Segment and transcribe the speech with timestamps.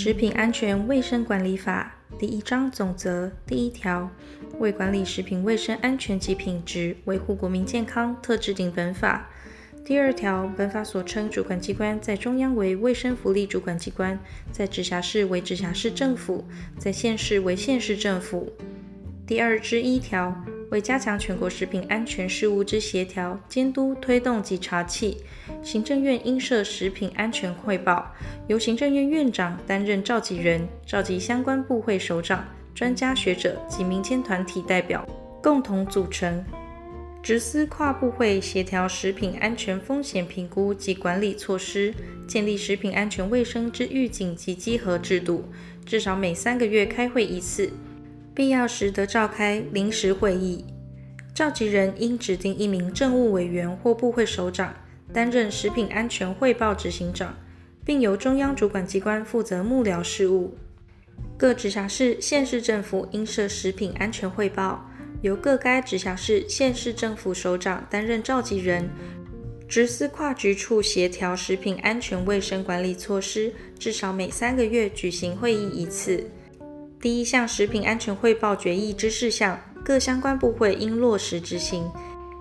[0.00, 4.08] 食品安全卫生管理法第一章总则第一条，
[4.60, 9.28] 为管理食品卫生安全及品质，维护国民健康，特制定本法。
[9.84, 14.16] 第二条，本法所称主管机关，在中央为卫生福利主管机关，
[14.52, 16.44] 在直辖市为直辖市政府，
[16.78, 18.52] 在县市为县市政府。
[19.26, 20.32] 第二之一条，
[20.70, 25.16] 为加强全国食品安全事务之协调、监督、推动及查缉，
[25.62, 28.14] 行政院应设食品安全会报，
[28.48, 35.06] 由行政院院长担任召集人，召集相关部会首长、专家学者及民间团体代表，
[35.42, 36.44] 共同组成。
[37.20, 41.92] 直司跨部会协调食品安全风险评估及管理措施，
[42.28, 45.44] 建立食品安全卫生之预警及稽核制度，
[45.84, 47.70] 至少每三个月开会一次，
[48.38, 50.64] 必要时得召开临时会议。
[51.34, 54.72] 召集人应指定一名政务委员或部会首长
[55.12, 57.36] 担任食品安全汇报执行长，
[57.84, 60.56] 并由中央主管机关负责幕僚事务。
[61.36, 64.88] 各直辖市、县市政府应设食品安全汇报。
[65.22, 68.88] 由各该直辖市、县市政府首长担任召集人，
[69.66, 76.24] 执司跨局处协调食品安全卫生管理措施，至少每三个月举行会议一次。
[77.00, 81.88] 第一项食品安全汇报决议之事项，各相关部会应落实执行。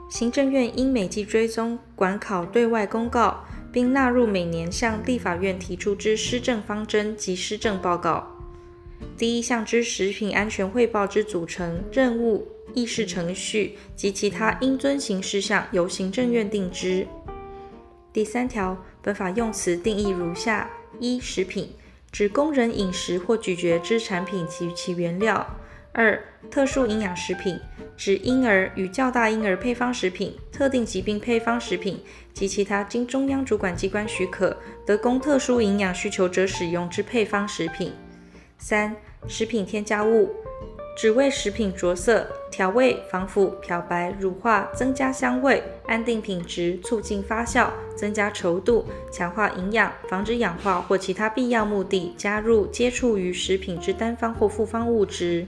[0.10, 8.26] 行政院应每季追踪管考对外公告，并纳入每年向立法院提出之施政方针及施政报告。
[9.16, 12.48] 第一项之食品安全汇报之组成、任务。
[12.74, 17.08] 议事程序及其他应遵行事项，由行政院定之。
[18.12, 21.70] 第三条，本法用词定义如下：一、食品，
[22.12, 25.46] 指供人饮食或咀嚼之产品及其原料；
[25.92, 27.60] 二、特殊营养食品，
[27.96, 32.02] 指婴儿与较大婴儿配方食品、特定疾病配方食品
[32.34, 34.56] 及其他经中央主管机关许可，
[34.86, 37.92] 得供特殊营养需求者使用之配方食品；
[38.58, 38.96] 三、
[39.28, 40.34] 食品添加物。
[40.98, 55.46] 只为食品着色、调味、防腐、漂白、乳化、增加香味、安定品质、促进发酵、增加稠度、强化营养、防止氧化或其他必要目的加入、接触于食品之单方或复方物质。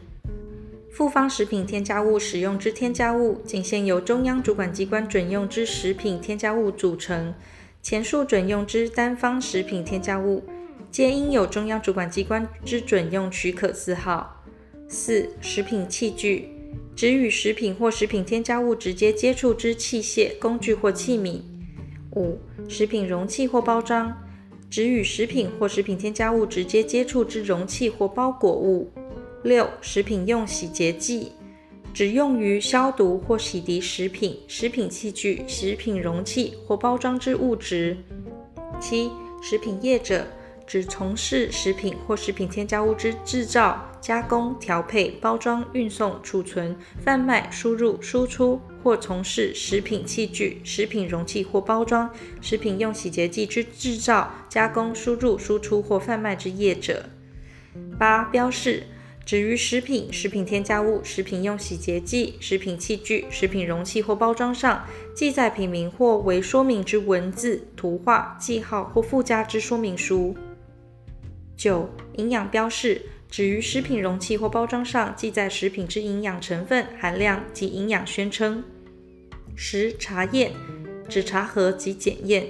[0.91, 7.33] 复方食品添加物使用之添加物，仅限由中央主管机关准用之食品添加物组成。
[7.81, 10.43] 前述准用之单方食品添加物，
[10.91, 14.38] 皆应有中央主管机关之准用许可字号。
[14.91, 16.49] 四、食品器具，
[16.95, 21.39] 指与食品或食品添加物直接接触之器械、工具或器皿。
[22.15, 24.11] 五、食品容器或包装，
[24.67, 28.89] 指与食品或食品添加物直接接触之容器或包裹物。
[29.43, 31.33] 六、食品用洗洁剂，
[31.93, 37.95] 指用于消毒或洗涤食品、食品器具、食品容器或包装之物质。
[38.81, 40.25] 七、食品业者。
[40.69, 52.07] 指从事食品或食品添加物之制造、加工、调配、包装、运送、储存、贩卖、输入、输出，或从事食品器具、食品容器或包装、
[52.39, 57.03] 食品用洗洁剂之制造、加工、输入、输出或贩卖之业者。
[57.97, 58.83] 八、标示，
[59.25, 64.85] 指于食品、食品添加物、食品用洗洁剂、食品器具、食品容器或包装上
[65.15, 70.37] 记载品名或为说明之文字、图画、记号或附加之说明书。
[71.59, 78.63] 九、营养标示，指于食品容器或包装上记载食品之营养成分、含量及营养宣称。
[79.57, 80.53] 十、查验，
[81.09, 82.47] 指查核及检验。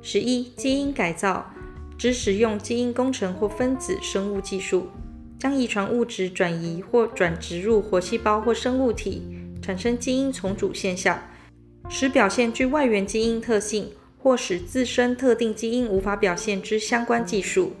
[0.00, 1.52] 十一、基因改造，
[1.98, 4.86] 指使用基因工程或分子生物技术，
[5.36, 9.20] 将遗传物质转移或转植入活细胞或生物体，
[9.60, 11.20] 产生基因重组现象，
[11.88, 17.72] 使表现具外源基因特性，或使自身特定基因无法表现之相关技术。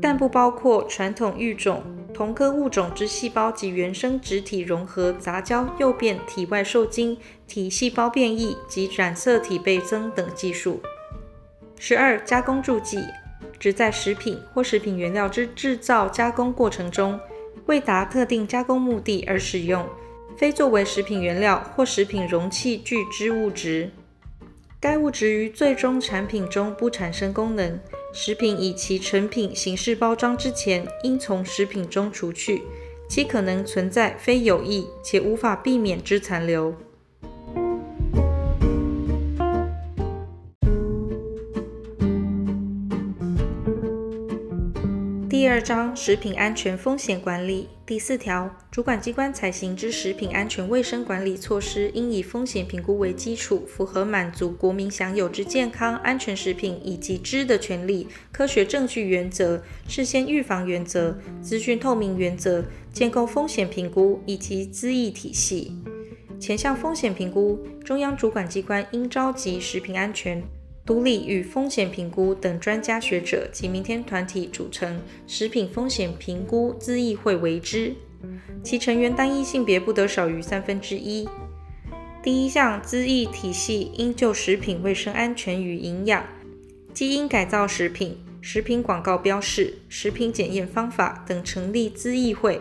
[0.00, 1.82] 但不包括传统育种、
[2.14, 7.16] 同科物种之细胞及原生殖体融合、杂交、诱变、体外受精、
[7.46, 10.80] 体细胞变异及染色体倍增等技术。
[11.78, 13.04] 十二、加工助剂，
[13.58, 17.18] 指在食品或食品原料之制造加工过程中，
[17.66, 19.86] 为达特定加工目的而使用，
[20.36, 23.90] 非作为食品原料或食品容器具之物质。
[24.80, 27.78] 该物质于最终产品中不产生功能。
[28.12, 32.62] 食品以其成品形式包装之前，应从食品中除去
[33.08, 36.74] 其可能存在非有益且无法避免之残留。
[45.50, 65.76] 第二章食品安全风险管理第四条，主管机关采行之食品安全卫生管理措施，应以风险评估为基础，符合满足国民享有之健康、安全食品以及知的权利、科学证据原则、事先预防原则、资讯透明原则、建构风险评估以及资议体系。
[66.38, 70.40] 前项风险评估，中央主管机关应召集食品安全、
[70.90, 77.94] 毒理与风险评估等专家学者及民间团体组成食品风险评估咨议会为之，
[78.64, 81.28] 其成员单一性别不得少于三分之一。
[82.24, 86.26] 第一项咨议体系应就食品卫生安全与营养、
[86.92, 92.60] 基因改造食品、食品广告标示、食品检验方法等成立咨议会，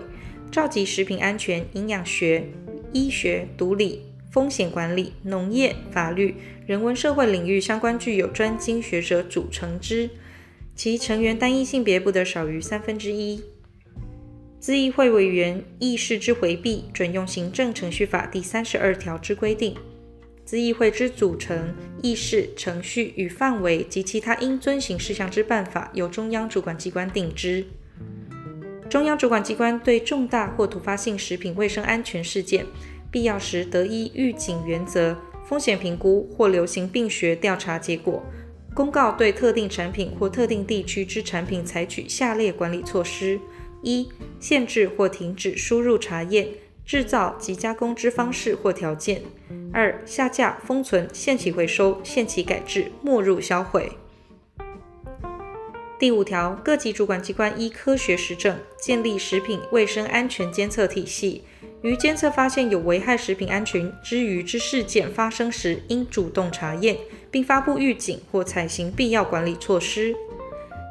[0.51, 2.47] 召集食品安全、营养学、
[2.93, 6.35] 医学、毒理、风险管理、农业、法律、
[6.69, 10.07] 人文社会领域相关具有专精学者组成之，
[10.75, 13.41] 其成员单一性别不得少于三分之一。
[14.61, 19.75] 咨议会委员议事之回避，准用行政程序法第三十二条之规定。
[20.45, 21.73] 咨议会之组成、
[22.03, 27.65] 议事、程序与范围及其他应遵行事项之办法，由中央主管机关定之。
[28.87, 32.63] 中央主管机关对重大或突发性食品卫生安全事件，
[33.09, 35.17] 必要时得依预警原则、
[35.49, 38.23] 风险评估或流行病学调查结果，
[38.75, 43.39] 公告对特定产品或特定地区之产品采取下列管理措施：
[43.81, 44.07] 一、
[44.39, 46.49] 限制或停止输入查验、
[46.85, 49.21] 制造及加工之方式或条件；
[49.73, 53.93] 二、下架、封存、限期回收、限期改制、没入销毁。
[55.97, 61.43] 第五条，各级主管机关依科学实证，建立食品卫生安全监测体系。
[61.81, 66.97] 于监测发现有危害食品安全之余之事件发生时，应主动查验，
[67.31, 70.13] 并发布预警或采行必要管理措施。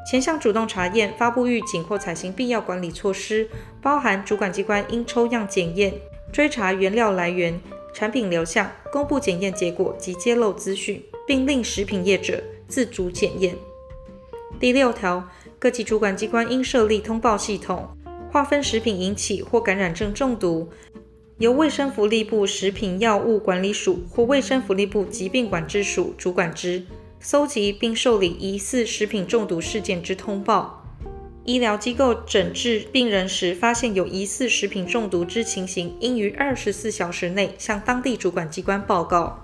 [0.09, 3.47] 前项主动查验、发布预警或采行必要管理措施，
[3.79, 5.93] 包含主管机关应抽样检验、
[6.33, 7.61] 追查原料来源、
[7.93, 13.55] 产品流向、公布检验结果及揭露资讯，并令食品业者自主检验。
[14.59, 15.23] 第六条，
[15.59, 17.87] 各级主管机关应设立通报系统，
[18.31, 20.69] 划分食品引起或感染症中毒，
[21.39, 26.83] 由卫生福利部食品药物管理署或卫生福利部疾病管制署主管之，
[27.19, 30.83] 搜集并受理疑似食品中毒事件之通报。
[31.45, 39.39] 医疗机构诊治病人时发现有疑似食品中毒之情形，应于二十四小时内向当地主管机关报告。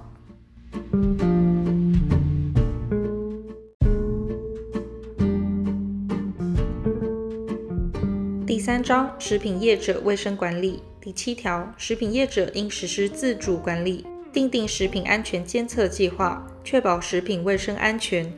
[8.85, 18.31] 章食品业者卫生管理第七条，食品业者应实施自主管理，订定食品安全监测计划，确保食品卫生安全。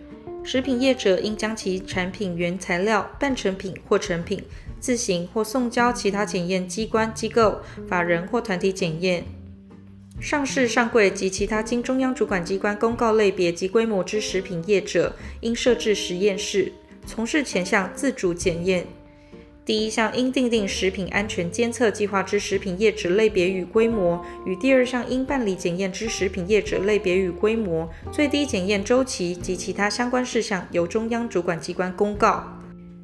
[0.46, 4.42] 食品业者应将其产品原材料、半成品或成品
[4.80, 7.60] 自行或送交其他检验机关、机构、
[7.90, 9.26] 法人或团体检验。
[10.22, 16.72] 上市、上柜及其他经中央主管机关公告类别及规模之食品业者，应设置实验室，
[17.06, 18.88] 从事前项自主检验。
[19.68, 32.48] 第一项应订定食品安全监测计划之食品业者类别与规模，与第二项应办理检验之食品业者类别与规模，最低检验周期及其他相关事项，由中央主管机关公告。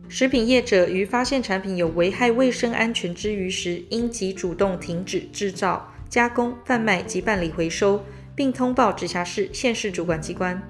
[0.08, 8.02] 食品业者于发现产品有危害卫生安全之余时，应即主动停止制造、加工、贩卖及办理回收，
[8.34, 10.64] 并通报直辖市、县市主管机关。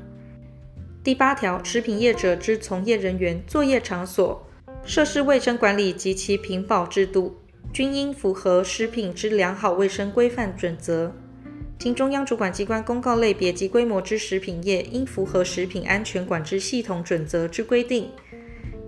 [1.03, 4.47] 第八条，食品业者之从业人员、作业场所。
[4.85, 7.37] 设施卫生管理及其品保制度，
[7.71, 11.13] 均应符合食品之良好卫生规范准则。
[11.79, 18.09] 经中央主管机关公告类别及规模之食品业，应符合食品安全管制系统准则之规定。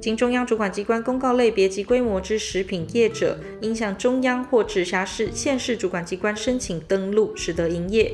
[0.01, 8.13] 经中央主管机关公告类别及规模之食品业者，应向中央或直辖市、县市主管机关申请登录，使得营业。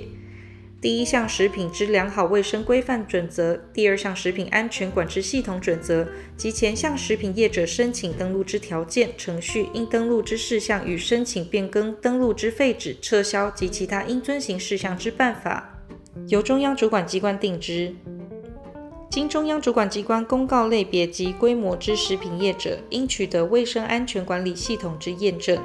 [0.82, 15.84] 第一项食品之良好卫生规范准则，第二项食品安全管制系统准则及前项食品业者申请登录之条件、程序、应登录之事项与申请变更登录之废止、撤销及其他应遵行事项之办法，
[16.30, 17.94] 由中央主管机关定之。
[19.08, 25.62] 经中央主管机关公告类别及规模之食品业者，应取得卫生安全管理系统之验证。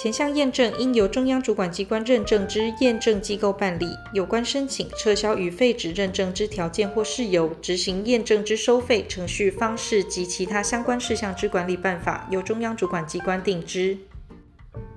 [0.00, 13.98] 前项验证应由中央主管机关认证之验证机构办理，有关申请、撤销与废止认证之条件或事由，执行验证之收费、程序、方式及其他相关事项之管理办法，由中央主管机关定之。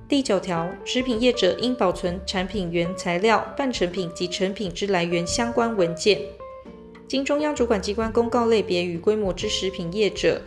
[0.08, 6.22] 第九条，食品业者应保存产品原材料、半成品及成品之来源相关文件。
[7.08, 10.43] 经中央主管机关公告类别与规模之食品业者，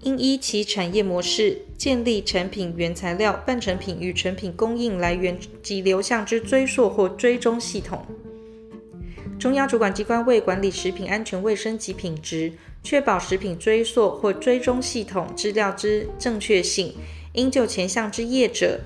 [0.00, 8.04] 应依其产业模式，建立产品原材料、半成品与成品供应来源及流向之追溯或追踪系统。
[9.38, 16.92] 中央主管机关为管理食品安全卫生及品质，确保食品追溯或追踪系统资料之正确性，
[17.34, 18.80] 应就前项之业者，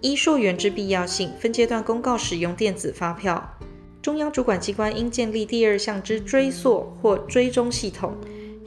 [0.00, 3.58] 依溯源之必要性，分阶段公告使用电子发票。
[4.00, 8.16] 中央主管机关应建立第二项之追溯或追踪系统，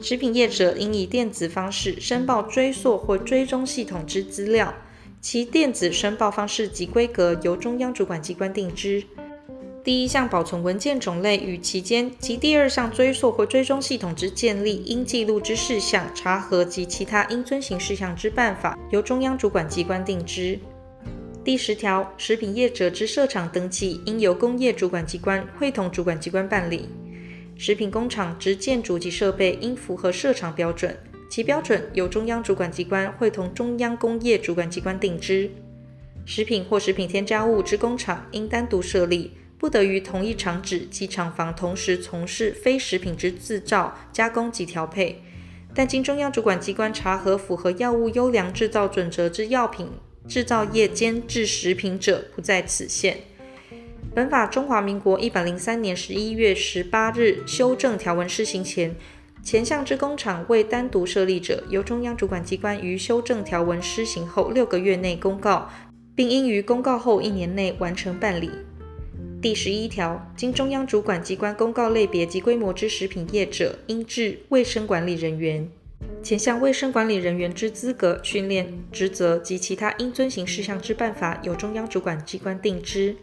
[0.02, 4.74] 食品业者应以电子方式申报追溯或追踪系统之资料，
[5.20, 9.04] 其电子申报方式及规格由中央主管机关定之。
[9.84, 20.58] 第一项保存文件种类与期间及第二项追溯或追踪系统之建立应记录之事项、查核及其他应遵行事项之办法，由中央主管机关定之。
[21.44, 26.88] 第十条，食品业者之设厂登记应由工业主管机关会同主管机关办理。
[27.56, 30.96] 食品工厂之建筑及设备应符合设厂标准，
[31.28, 35.50] 其标准由中央主管机关会同中央工业主管机关定之。
[36.24, 39.32] 食品或食品添加物之工厂应单独设立。
[39.58, 45.22] 不得于同一厂址及厂房同时从事非食品之制造、加工及调配，
[45.72, 49.88] 但经中央主管机关查核符合药物优良制造准则之药品
[50.26, 53.16] 制造业间制食品者，不在此限。
[54.14, 58.94] 本法中华民国一百零三年十一月十八日修正条文施行前，
[59.42, 65.70] 前项之工厂未单独设立者，由中央主管机关于修正条文施行后六个月内公告，
[66.14, 68.50] 并应于公告后一年内完成办理。
[69.40, 75.66] 第十一条，经中央主管机关公告类别及规模之食品业者，应置卫生管理人员。
[76.22, 83.16] 前项卫生管理人员之资格、训练、职责及其他应遵行事项之办法，由中央主管机关定之。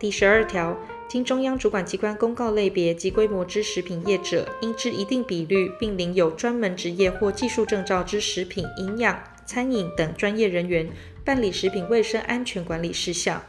[0.00, 0.74] 第十二条，
[1.06, 10.88] 经中央主管机关公告类别及规模之食品业者，应置一定比率，并领有专门职业或技术证照之食品营养、餐饮等专业人员，
[11.22, 13.42] 办理食品卫生安全管理事项。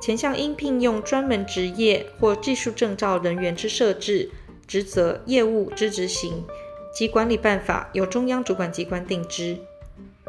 [0.00, 4.30] 前项应聘用专门职业或技术证照人员之设置、
[4.66, 6.42] 职责、业务之执行
[6.94, 9.58] 及管理办法，由中央主管机关定之。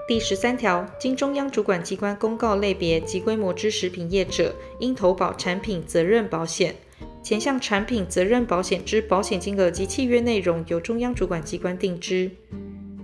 [0.08, 6.74] 第十三条，经中央主管机关公告类别及规模之食品业者，应投保产品责任保险。
[7.22, 12.32] 前项产品责任保险之保险金额及契约内容，由中央主管机关定之。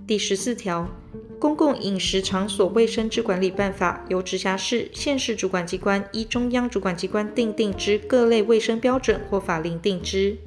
[0.08, 0.90] 第十四条。
[1.40, 10.38] 公共饮食场所卫生之管理办法，由直辖市、县市主管机关依中央主管机关订定之各类卫生标准或法令定之。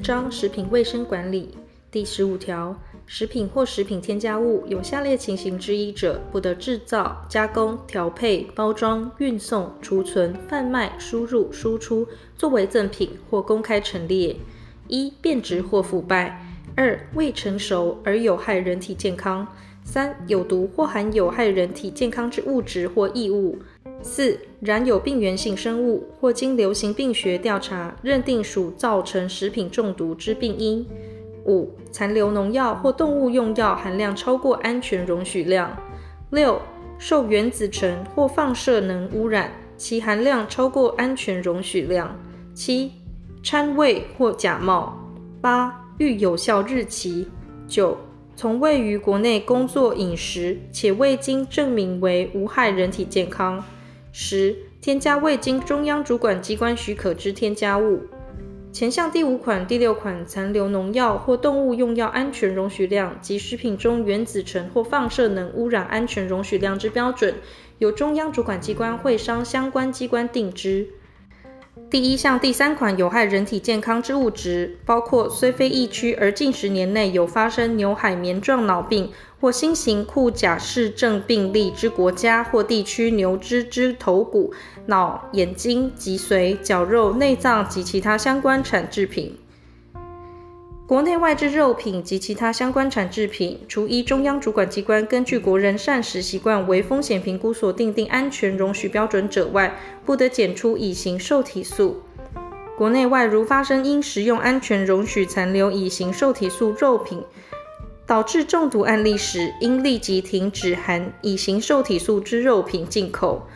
[0.00, 1.50] 章食品卫生管理
[1.90, 2.74] 第十五条。
[3.06, 14.36] 食品或食品添加物有下列情形之一者，不得制造、加工、调配、包装、运送、储存、贩卖、输入、输出，作为赠品或公开陈列：
[14.86, 16.36] 一、变质或腐败；
[16.76, 19.44] 二、未成熟而有害人体健康；
[19.84, 23.58] 三、有毒或含有害人体健康之物质或异物；
[24.02, 30.86] 四、染有病原性生物或经流行病学调查认定属造成食品中毒之病因。
[31.46, 35.70] 五、残留农药或动物用药含量超过安全容许量；
[36.30, 36.60] 六、
[36.98, 42.08] 受原子尘或放射能污染，其含量超过安全容许量；
[42.54, 42.92] 七、
[43.42, 44.92] 掺伪或假冒；
[45.40, 47.26] 八、逾有效日期；
[47.66, 47.96] 九、
[48.36, 53.58] 从未于国内工作饮食且未经证明为无害人体健康；
[54.12, 58.00] 十、添加未经中央主管机关许可之添加物。
[58.72, 67.34] 前项第五款、第六款残留农药或动物用药安全容许量及食品中原子尘或放射能污染安全容许量之标准，
[67.78, 70.86] 由中央主管机关会商相关机关定之。
[71.90, 84.54] 第一项第三款有害人体健康之物质，包括虽非疫区而近十年内有发生牛海绵状脑病或新型库甲氏症病例之国家或地区牛只之头骨、
[84.86, 89.36] 脑、眼睛、脊髓、绞肉、内脏及其他相关产制品。
[90.90, 102.02] 国内外之肉品及其他相关产制品，除依中央主管机关根据国人膳食习惯为风险评估所订定安全容许标准者外，不得检出乙型受体素。
[102.76, 107.22] 国内外如发生因食用安全容许残留乙型受体素肉品
[108.04, 113.46] 导致中毒案例时，应立即停止含乙型受体素之肉品进口。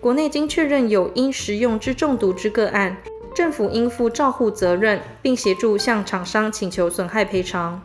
[0.00, 2.96] 国内经确认有因食用之中毒之个案，
[3.34, 7.80] 政府应负照护责任，并协助向厂商请求损害赔偿。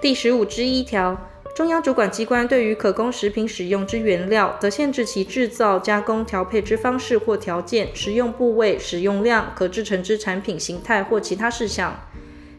[0.00, 1.16] 第十五之一条，
[1.54, 11.96] 中央主管机关对于可供食品使用之原料，则限制其制造、加工、调配之方式或条件、食用部位、使用量、可制成之产品形态或其他事项。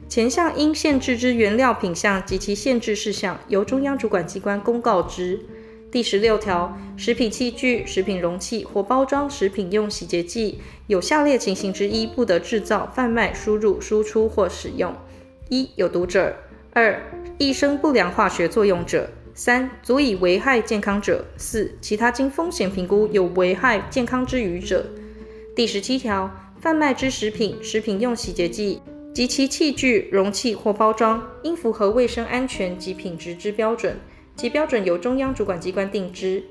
[0.08, 5.40] 前项应限制之原料品项及其限制事项，由中央主管机关公告之。
[5.92, 14.94] 第十六条，食品器具、食品容器或包装食品用洗洁剂，有下列情形之一不得制造、贩卖、输入、输出或使用：
[15.50, 16.32] 一、有毒者；
[16.74, 17.02] 二、
[17.40, 24.86] 易生不良化学作用者；三、足以危害健康者；四、其他经风险评估有危害健康之余者。
[25.56, 26.30] 第十七条，
[26.62, 28.80] 贩卖之食品、食品用洗洁剂
[29.12, 33.98] 及其器具、容器或包装，应符合卫生安全及品质之标准，
[34.36, 36.44] 其标准由中央主管机关定之。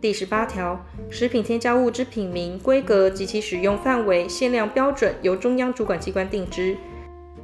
[0.00, 6.76] 第十八条，食品添加物之品名、规格及其使用范围、限量标准，由中央主管机关定之。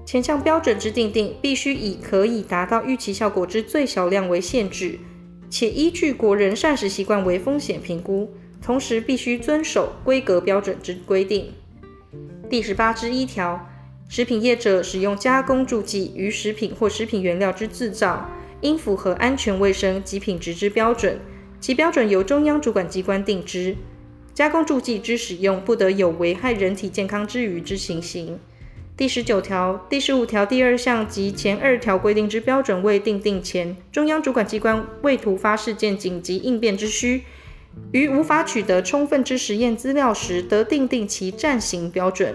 [0.06, 5.00] 前项标准之订定，必须以可以达到预期效果之最小量为限制，
[5.50, 8.32] 且依据国人膳食习惯为风险评估，
[8.62, 11.52] 同时必须遵守规格标准之规定。
[12.48, 13.68] 第十八之一条，
[14.08, 18.30] 食品业者使用加工助剂于食品或食品原料之制造，
[18.60, 21.18] 应符合安全卫生及品质之标准，
[21.64, 23.74] 其标准由中央主管机关定之。
[24.34, 28.38] 加工助剂之使用，不得有危害人体健康之余之情形。
[28.98, 37.22] 第十九条、第十五条第二项及前二条规定之标准未订定前，中央主管机关为突发事件紧急应变之需，
[37.92, 42.34] 于无法取得充分之实验资料时，得订定其暂行标准。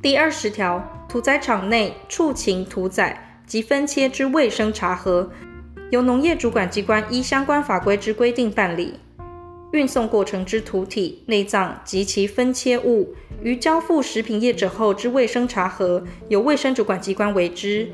[0.00, 5.30] 第二十条，屠宰场内畜禽屠宰及分切之卫生查核，
[5.94, 8.94] 由农业主管机关依相关法规之规定办理。
[9.70, 17.88] 运送过程之土体、内脏及其分切物，于交付食品业者后之卫生查核，由卫生主管机关为之。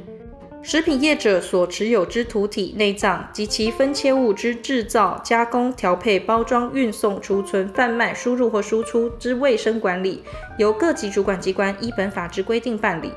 [0.63, 10.23] 食品业者所持有之土体、内脏及其分切物之制造、加工、调配、包装、运送、储存、贩卖、输入或输出之卫生管理，
[10.57, 13.13] 由各级主管机关依本法之规定办理。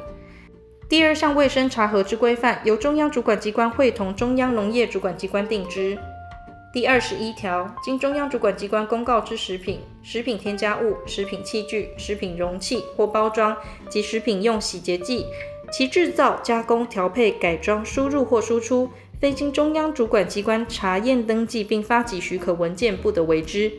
[0.90, 5.98] 第二项卫生查核之规范，由中央主管机关会同中央农业主管机关定之。
[6.74, 13.56] 第二十一条，经中央主管机关公告之食品、食品添加物、食品器具、食品容器或包装
[13.90, 15.26] 及食品用洗洁剂，
[15.72, 23.72] 其制造、加工、调配、改装、输入或输出，非经中央主管机关查验登记并发给许可文件，不得为之。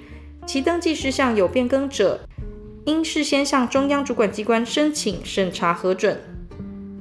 [0.46, 2.20] 其登记事项有变更者，
[2.86, 6.20] 应事先向中央主管机关申请审查核准。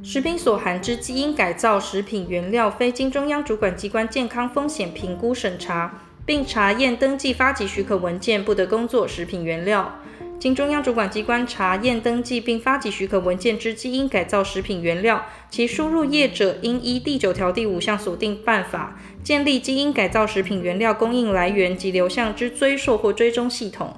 [0.06, 9.98] 食品所含之基因改造食品原料，非经中央主管机关健康风险评估审查，并查验登记发给许可文件，不得供作食品原料。
[10.42, 23.96] 经中央主管机关查验登记并发给许可文件之基因改造食品原料，其输入业者应依第九条第五项所定办法，建立基因改造食品原料供应来源及流向之追溯或追踪系统。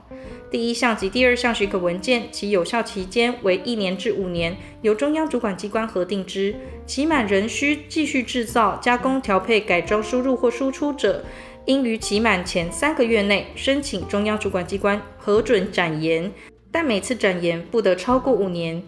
[0.52, 6.56] 第一项及第二项许可文件，其有效期间为一年至五年，由中央主管机关核定之。
[6.86, 11.26] 期满仍需继续制造、加工、调配、改装、输入或输出者，
[11.66, 16.32] 应于期满前三个月内申请中央主管机关核准展延，
[16.72, 18.82] 但每次展延不得超过五年。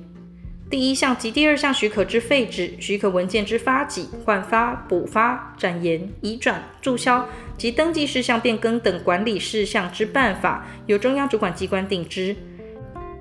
[0.69, 7.25] 第一项及第二项许可之废止、许可文件之发给、换发、补发、展延、移转、注销
[7.57, 12.35] 及登记事项变更等管理事项之办法，由中央主管机关定之。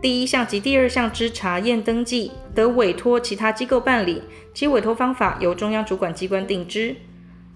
[0.03, 6.97] 第一项及第二项之查验登记，得委托其他机构办理，其委托方法由中央主管机关定之。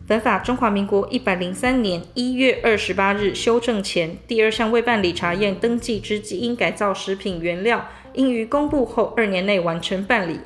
[0.06, 10.40] 本法中华民国一百零三年一月二十八日修正前，第二项未办理查验登记之基因改造食品原料，应于公布后二年内完成办理。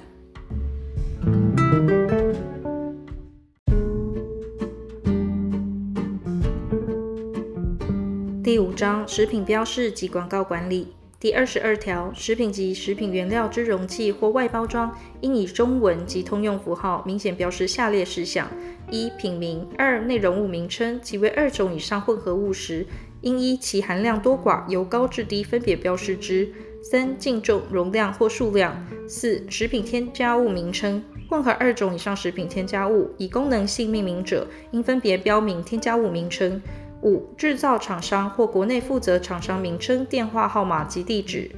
[8.43, 18.47] 第五章食品标示及广告管理第二十二条，食品及食品原料之容器或外包装，应以中文及通用符号明显标示下列事项：
[18.91, 21.01] 一、品名；二、内容物名称。
[21.03, 22.87] 其为二种以上混合物时，
[23.23, 26.53] 应依其含量多寡，由高至低分别标示之。
[26.85, 28.77] 三、净重、容量或数量。
[29.09, 31.03] 四、食品添加物名称。
[31.31, 36.61] 混合二种以上食品添加物，以功能性命名者，应分别标明添加物名称。
[37.01, 41.51] 五、制造厂商或国内负责厂商名称、电话号码及地址。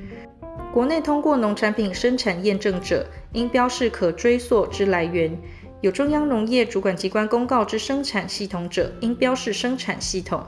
[0.73, 5.37] 国内通过农产品生产验证者，应标示可追溯之来源。
[5.81, 10.47] 有中央农业主管机关公告之生产系统者，应标示生产系统。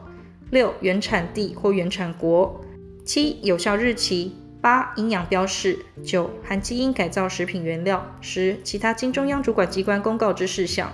[0.51, 2.61] 六、原产地或原产国。
[3.05, 4.33] 七、有效日期。
[4.61, 10.93] 八、营养标示；九、含基因改造食品原料；十、其他经中央主管机关公告之事项。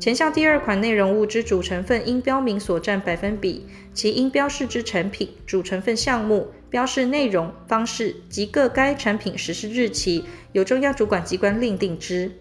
[0.00, 12.32] 前项第二款内容物之主成分应标明所占百分比，其应标示之产品主成分项目标示内容方式及各该产品实施日期，由中央主管机关另定之。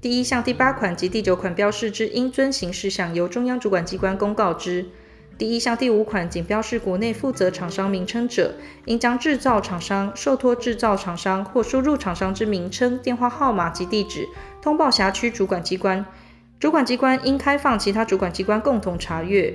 [0.00, 4.86] 第一项第八款及第九款标示之应遵行事项，由中央主管机关公告之。
[5.40, 8.52] 第一项第五款仅标示国内负责厂商名称者，
[8.84, 14.28] 应将制造厂商、受托制造厂商或输入厂商之名称、电话号码及地址，
[14.60, 16.04] 通报辖区主管机关。
[16.58, 19.54] 主管机关应开放其他主管机关共同查阅。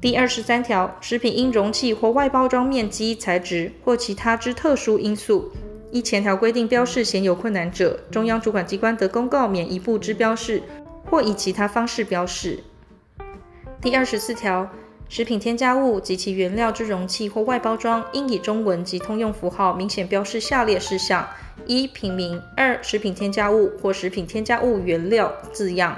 [0.00, 5.52] 第二十三条，食品因容器或外包装面积、材质或其他之特殊因素，
[5.92, 10.60] 依前条规定标示显有困难者，中央主管机关得公告免一部之标示，
[11.08, 12.58] 或以其他方式标示。
[13.80, 14.68] 第二十四条。
[15.08, 21.26] 食品添加物及其原料之容器或外包装，应以中文及通用符号明显标示下列事项：
[21.66, 25.94] 一、品名；二、食品添加物或食品添加物原料字样；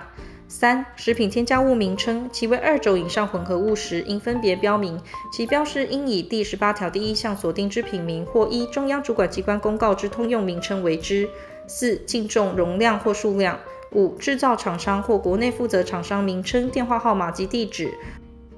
[0.46, 5.00] 三、食品添加物名称，其为二种以上混合物时，应分别标明，
[5.32, 11.26] 其标示应以第十八条第一项所定之品名或一中央主管机关公告之通用名称为之；
[11.66, 13.56] 四、净重、容量或数量；
[13.90, 17.92] 五、制造厂商或国内负责厂商名称、电话号码及地址。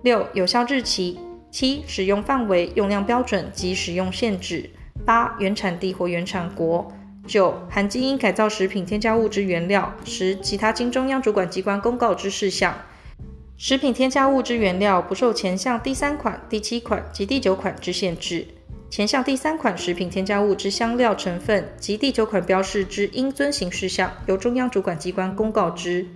[0.03, 1.17] 六、有效日期；
[1.51, 4.69] 七、使用范围、用量标准及使用限制；
[5.07, 6.85] 八、原产地或原产国；
[7.25, 12.77] 九、含基因改造食品添加物之原料；十、其他经中央主管机关公告之事项。
[13.57, 18.45] 食品添加物之原料不受前项第三款、第七款及第九款之限制。
[18.91, 26.09] 前项第三款食品添加物之香料成分及第九款标示之应遵行事项，由中央主管机关公告之。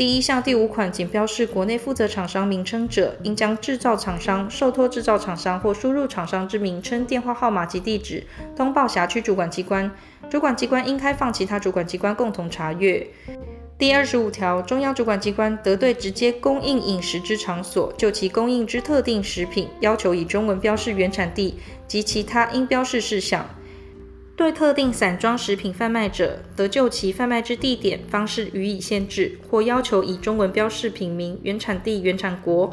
[0.00, 8.24] 第一项第五款仅标示国内负责厂商名称者，应将制造厂商、受托制造厂商或输入厂商之名称、电话号码及地址
[8.56, 9.90] 通报辖区主管机关，
[10.30, 13.06] 主管机关应开放其他主管机关共同查阅。
[13.76, 23.46] 第二十五条，中央主管机关得对直接供应饮食之场所，就其供应之特定食品，要求以中文标示原产地及其他应标示事项。
[24.40, 32.72] 对特定散装食品贩卖者，得就其贩卖之地点、方式予以限制，或要求以中文标示品名、原产地、原产国、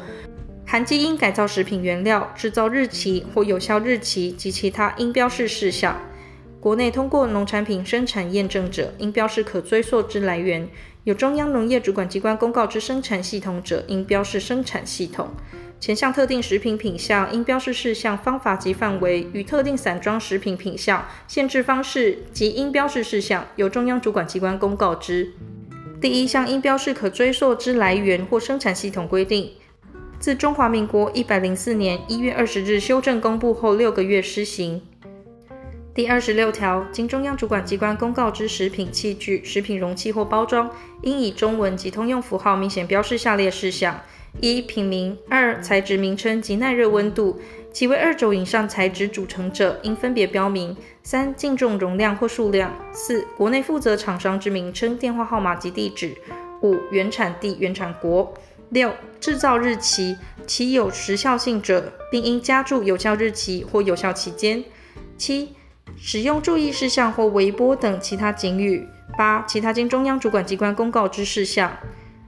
[0.64, 5.94] 含基因改造食品原料、制造日期或有效日期及其他应标示事项。
[6.58, 10.66] 国内通过农产品生产验证者，应标示可追溯之来源；
[11.08, 15.30] 有中央农业主管机关公告之生产系统者，应标示生产系统。
[15.80, 25.32] 前项特定食品品项应标示事项、方法及范围，与特定散装食品品项限制方式及应标示事项，由中央主管机关公告之。
[25.98, 29.52] 第一项应标示可追溯之来源或生产系统规定，
[30.18, 34.82] 自中华民国一百零四年一月二十日修正公布后六个月施行。
[35.98, 40.70] 第二十六条，经中央主管机关公告之食品器具、食品容器或包装，
[41.02, 44.00] 应以中文及通用符号明显标示下列事项。
[44.40, 47.40] 一、品名；二、材质名称及耐热温度，
[47.72, 56.10] 其为二轴以上材质组成者，应分别标明；三、净重容量或数量；四、国内负责厂商之名称、电话号码及地址；
[56.62, 58.32] 五、原产地、原产国；
[58.68, 64.62] 六、制造日期，其有时效性者，并应加注有效日期或有效期间；
[65.16, 65.48] 七、
[65.96, 71.76] 使用注意事项或微波等其他警语；八、其他经中央主管机关公告之事项。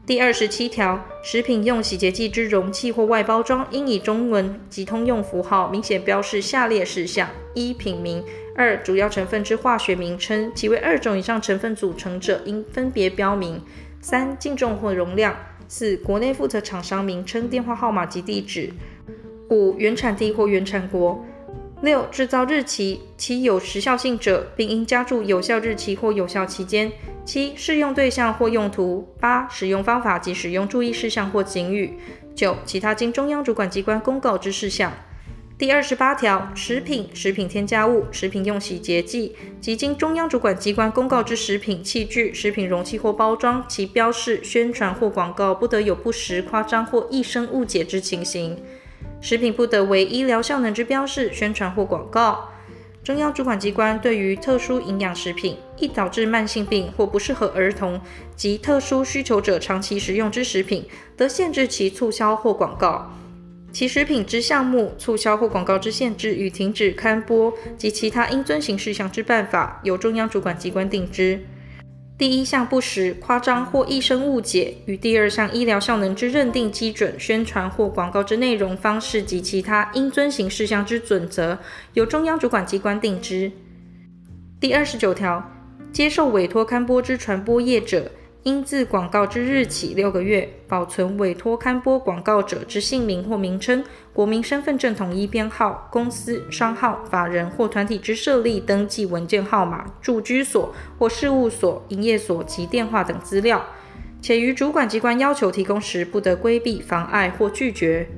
[0.07, 8.23] 第二十七条，食品用洗洁剂之容器或外包装，应以中文及通用符号明显标示下列事项：一、品名；
[8.57, 13.61] 二、主要成分之化学名称，其为二种以上成分组成者，应分别标明；
[14.01, 15.33] 三、净重或容量；
[15.69, 18.73] 四、国内负责厂商名称、电话号码及地址；
[19.51, 21.25] 五、原产地或原产国。
[21.83, 26.93] 六、制造日期，其有时效性者，并应加注有效日期或有效期间。
[27.25, 29.09] 七、适用对象或用途。
[29.19, 31.99] 八、使用方法及使用注意事项或警语。
[32.35, 34.93] 九、其他经中央主管机关公告之事项。
[35.57, 48.59] 第二十八条，食品、食品添加物、食品用洗洁剂及经中央主管机关公告之食品器具、食品容器或包装，其标示、宣传或广告不得有不实、夸张或易生误解之情形。
[49.21, 52.49] 食品不得为医疗效能之标示、宣传或广告。
[53.03, 58.01] 中央主管机关对于特殊营养食品，易导致慢性病或不适合儿童
[58.37, 60.85] 及特殊需求者长期食用之食品，
[61.17, 63.11] 得限制其促销或广告。
[63.73, 71.41] 其食品之项目、促销或广告之限制与停止刊播及其他应遵行事项之办法，由中央主管机关定之。
[72.21, 81.59] 第一项不实、夸张或易生误解，与第二项医疗效能之认定基准、宣传或广告之内容方式及其他应遵行事项之准则，
[81.95, 83.51] 由中央主管机关定之。
[84.61, 85.51] 第二十九条，
[85.95, 88.13] 接受委托刊播之传播业者，
[88.45, 103.63] 应自广告之日起六个月，保存委托刊播广告者之姓名或名称、国民身份证统一编号、公司、商号、法人或团体之设立登记文件号码、住居所或事务所、营业所及电话等资料，
[104.23, 108.09] 且于主管机关要求提供时，不得规避、妨碍或拒绝。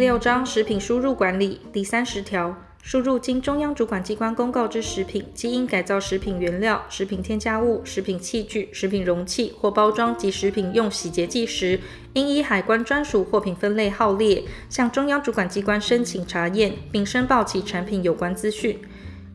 [0.00, 11.78] 六章食品输入管理第三十条，输入经中央主管机关公告之食品、基因改造食品原料、食品添加物、食品器具、食品容器或包装及食品用洗洁剂时，
[12.14, 18.78] 应依海关专属货品分类号列，向中央主管机关申请查验，并申报其产品有关资讯。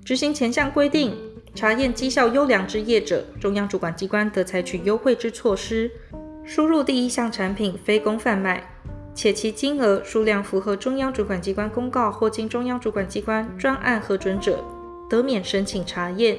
[0.04, 1.16] 执行前项规定，
[1.54, 5.92] 查验绩效优良之业者，中央主管机关得采取优惠之措施。
[6.44, 8.75] 输入第一项产品非公贩卖。
[9.16, 14.64] 且其金额、数量符合中央主管机关公告或经中央主管机关专案核准者，
[15.10, 16.38] 得免申请查验。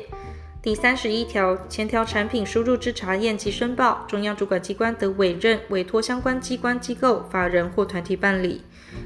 [0.61, 8.63] 第三十一条，前条产品输入之查验及申报，中央主管机关得委任、委托相关机关、机构、法人或团体办理。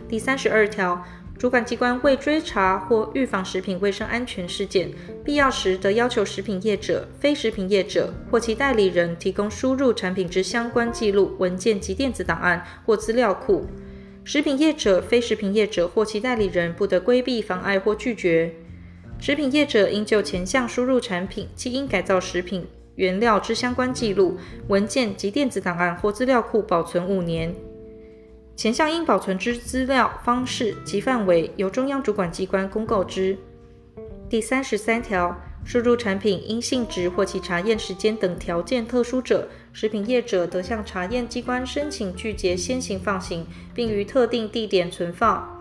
[0.09, 1.05] 第三十二条。
[1.41, 4.91] 主管机关为追查或预防食品卫生安全事件，
[5.25, 13.67] 必要时得要求食品业者、非食品业者或其代理人提供输入产品之相关记录、文件及电子档案或资料库。
[14.23, 18.53] 食品业者、非食品业者或其代理人不得规避、妨碍或拒绝。
[19.19, 24.37] 食品业者应就前项输入产品、基因改造食品原料之相关记录、
[24.69, 27.55] 文件及电子档案或资料库保存五年。
[28.61, 33.35] 前项应保存之资料方式及范围，由中央主管机关公告之。
[34.29, 45.59] 第三十三条，输入产品因性质或其查验时间等条件特殊者，食品业者得向查验机关申请拒绝先行放行，并于特定地点存放。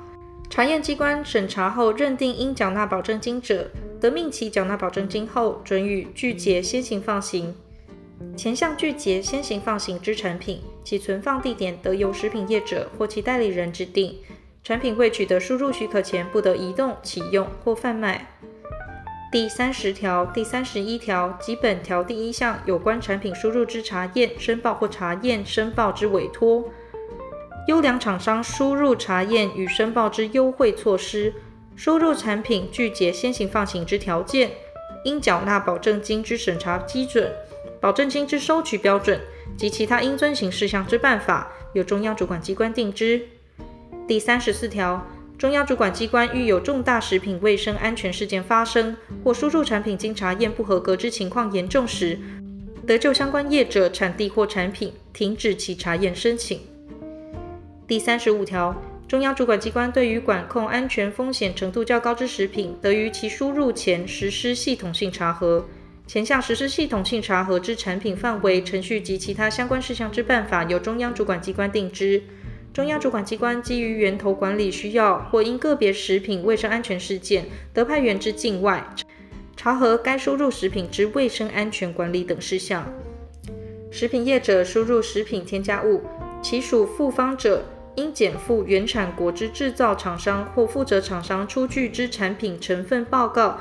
[0.49, 7.55] 查验机关审查后认定应缴纳保证金者，得命其缴纳保证金后，准予拒绝先行放行。
[8.35, 10.59] 前项拒绝先行放行之产品，
[10.89, 14.17] 其存放地点得由食品业者或其代理人指定。
[14.63, 18.25] 产品未取得输入许可前，不得移动、启用或贩卖。
[19.31, 26.67] 第三十条、第三十一条及本条第一项有关产品输入之查验、申报或查验、申报之委托，
[27.67, 31.31] 优良厂商输入查验与申报之优惠措施，
[31.75, 34.49] 输入产品拒绝先行放行之条件，
[35.03, 37.31] 应缴纳保证金之审查基准。
[37.79, 39.21] 保证金之收取标准
[39.59, 43.21] 及其他应遵行事项之办法，由中央主管机关定之。
[44.07, 45.05] 第三十四条，
[45.37, 52.17] 中央主管机关遇有重大食品卫生安全事件发生，或输入产品经查验不合格之情况严重时，
[52.87, 56.61] 得就相关业者、产地或产品停止其查验申请。
[57.85, 58.73] 第三十五条，
[59.09, 65.65] 中央主管机关对于管控安全风险程度较高之食品，得于其输入前实施系统性查核。
[66.09, 72.19] 前项实施系统性查核之产品范围、程序及其他相关事项之办法，由中央主管机关定之。
[72.73, 77.45] 中央主管机关基于源头管理需要，或因个别食品卫生安全事件，
[77.75, 78.83] 得派员至境外
[79.55, 82.91] 查核该输入食品之卫生安全管理等事项。
[83.91, 86.01] 食品业者输入食品添加物，
[86.41, 87.63] 其属复方者，
[87.97, 93.59] 应检附原产国之制造厂商或负责厂商出具之产品成分报告。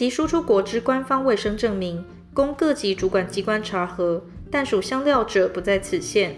[0.00, 6.36] 及输出国之官方卫生证明，供各级主管机关查核，但属香料者不在此限。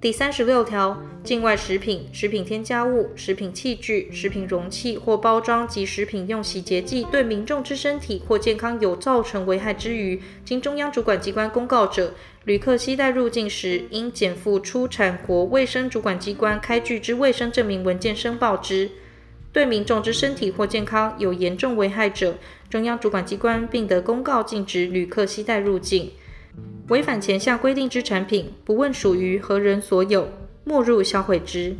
[0.00, 18.90] 第三十六条，境外食品、食品添加物、食品器具、食品容器或包装及食品用洗洁剂对民众之身体或健康有造成危害之余，经中央主管机关公告者，旅客携带入境时，应检附出产国卫生主管机关开具之卫生证明文件申报之。
[19.56, 22.36] 对民众之身体或健康有严重危害者，
[22.68, 26.10] 中央主管机关并得公告禁止旅客携带入境。
[26.88, 30.28] 违反前项规定之产品，不问属于何人所有，
[30.62, 31.74] 没入销毁之。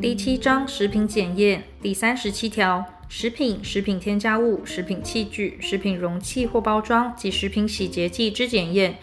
[0.00, 8.98] 第七章食品检验第三十七条：食品、食品添加物、食品器具、食品容器或包装及食品洗洁剂之检验。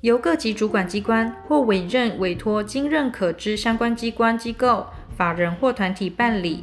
[0.00, 6.62] 由各级主管机关或委任、委托经认可之相关机关、机构、法人或团体办理。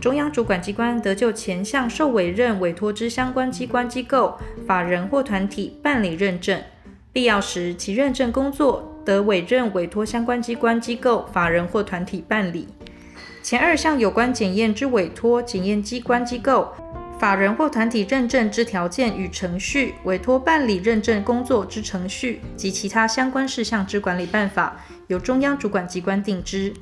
[0.00, 6.60] 中央主管机关得就前项受委任、委托之相关机关、机构、法人或团体办理认证。
[7.12, 12.66] 必要时，其认证工作得委任、委托相关机关、机构、法人或团体办理。
[13.40, 16.72] 前二项有关检验之委托、检验机关、机构。
[17.18, 26.72] 法人或团体认证之条件与程序、委托办理认证工作之程序及其他相关事项之管理办法，由中央主管机关定之。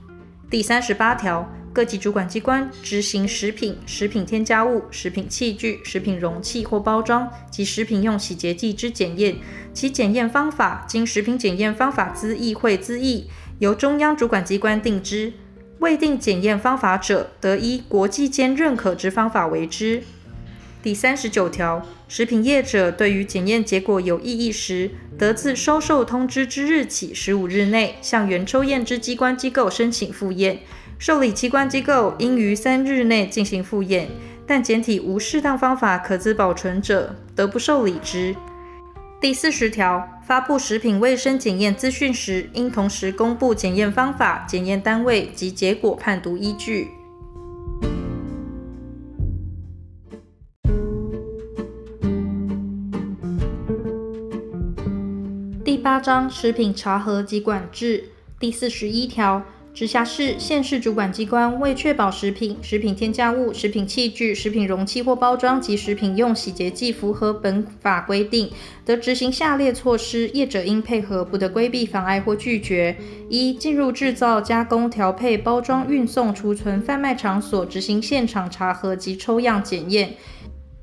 [0.50, 9.36] 第三十八条，各级主管机关执行食品、食品添加物、食品器具、食品容器或包装及食品用洗洁剂之检验，
[9.72, 15.32] 其检验方法经食品检验方法资议会资议，由中央主管机关定之。
[15.78, 20.02] 未定检验方法者，得依国际间认可之方法为之。
[20.86, 30.60] 第三十九条，食品业者对于检验结果有异议时，得自收受通知之日起十五日内，向原抽验之机关机构申请复验。
[30.96, 34.08] 受理机关机构应于三日内进行复验，
[34.46, 38.36] 但检体无适当方法可资保存者，得不受理之。
[39.20, 46.90] 第四十条，发布食品卫生检验资讯时，应同时公布检验方法、检验单位及结果判读依据。
[55.86, 58.06] 八章食品查核及管制
[58.40, 59.44] 第四十一条。
[59.72, 68.50] 直辖市、县市主管机关为确保食品、食品添加物、食品器具、食品容器或包装及食品用洗洁剂符合本法规定，
[68.84, 72.96] 得执行下列措施，业者应配合，不得规避、妨碍或拒绝：
[73.28, 80.16] 一、进入制造、加工、调配、包装、运送、储存、贩卖场所执行现场查核及抽样检验。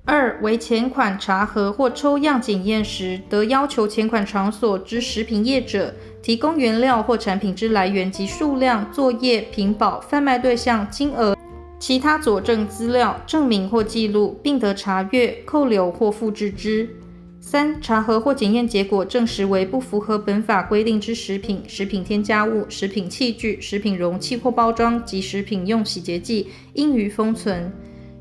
[0.06, 11.38] 二、为前款查核或抽样检验时，得要求前款场所之食品业者提供原料或产品之来源及数量、作业、品保、贩卖对象、金额、
[11.80, 16.90] 其他佐证资料、证明或记录，并得查阅、扣留或复制之。
[17.40, 27.72] 三、查核或检验结果证实为不符合本法规定之食品、食品添加物、食品器具、食品容器或包装及食品用洗洁剂，应予封存。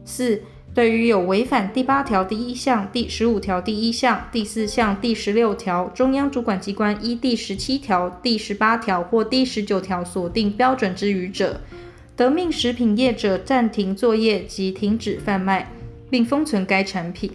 [0.04, 0.42] 四、
[0.74, 11.60] 对于有违反第八条第一项、第十五条第一项、第四项、第十六条，中央主管机关依第十七条、第十八条或第十九条所定标准之余者，
[12.16, 15.70] 得命食品业者暂停作业及停止贩卖，
[16.08, 17.30] 并封存该产品。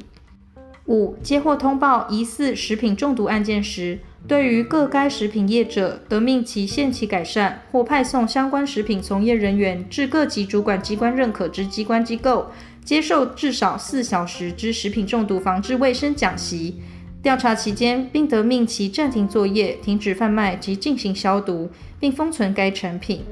[0.87, 12.47] 五、接获通报疑似食品中毒案件时，对于各该食品业者，得命其限期改善，或派送相关食品从业人员至各级主管机关认可之机关机构。
[12.87, 16.81] 接受至少四小时之食品中毒防治卫生讲习，
[17.21, 21.69] 调查期间，并得命其暂停作业、停止贩卖及进行消毒，
[21.99, 23.25] 并封存该产品。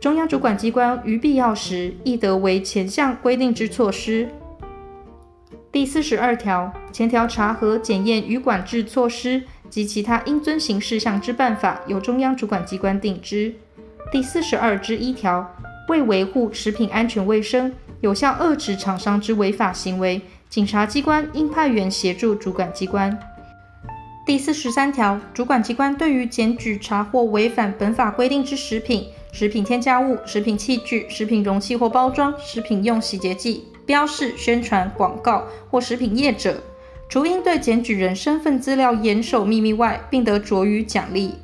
[0.00, 4.28] 中央主管机关于必要时，亦得为前项规定之措施。
[5.72, 13.52] 第四十二条，前条查核、检验与管制措施及其他应遵行事项之办法，由中央主管机关定之。
[14.12, 15.52] 第四十二之一条，
[15.88, 17.74] 为维护食品安全卫生。
[18.00, 23.18] 有效遏制厂商之违法行为，警察机关应派员协助主管机关。
[24.24, 36.62] 第四十三条，主管机关对于检举查获违反本法规定之食品、食品添加物、食品器具、食品容器或包装、食品用洗洁剂标示、宣传、广告或食品业者，
[37.08, 41.34] 除应对检举人身份资料严守秘密外，并得酌予奖励。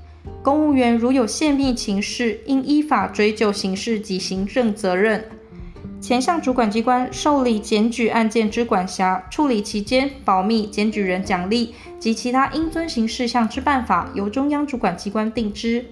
[0.42, 5.24] 公务员如有泄密情事，应依法追究刑事及行政责任。
[6.04, 15.82] 前项主管机关受理检举案件之管辖，处理期间保密、检举人奖励及其他应遵行事项之办法，由中央主管机关定之。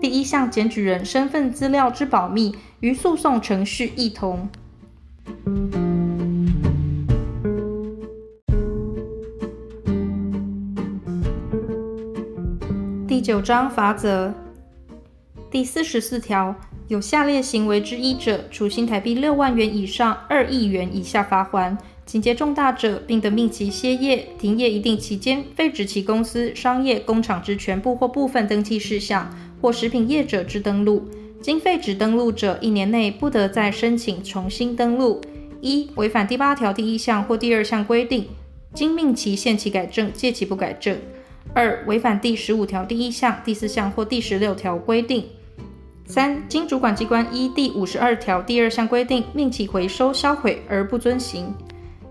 [0.00, 4.48] 第一项检举人身份资料之保密，与诉讼程序亦同。
[13.06, 14.32] 第九章罚则
[15.50, 16.56] 第四十四条。
[16.92, 21.74] 有下列行为之一者，处新台币六万元以上二亿元以下罚锾；
[22.04, 31.08] 情节重大者，并得命其歇业、停业一定期间，废止其公司、商业、工厂之全部或部分登记事项，或食品业者之登录。
[31.40, 35.22] 经废止登录者，一年内不得再申请重新登录。
[35.62, 38.26] 一、违反第八条第一项或第二项规定，
[38.74, 40.96] 经命其限期改正，届期不改正；
[41.54, 45.24] 二、违反第十五条第一项、第四项或第十六条规定。
[46.04, 51.46] 三、经主管机关依第五十二条第二项规定命其回收销毁而不遵行；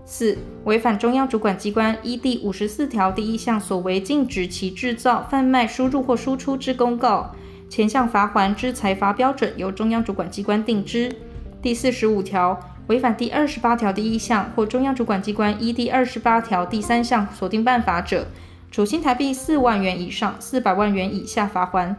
[0.04, 7.32] 四、违反中央主管机关依第五十四条第一项所为禁止其制造、贩卖、输入或输出之公告，
[7.68, 11.14] 前项罚锾之裁罚标准由中央主管机关定之。
[11.60, 18.26] 第四十五条，违反第二十八条第一项或中央主管机关依第二十八条第三项所定办法者，
[18.70, 21.94] 处新台币四万元以上四百万元以下罚锾。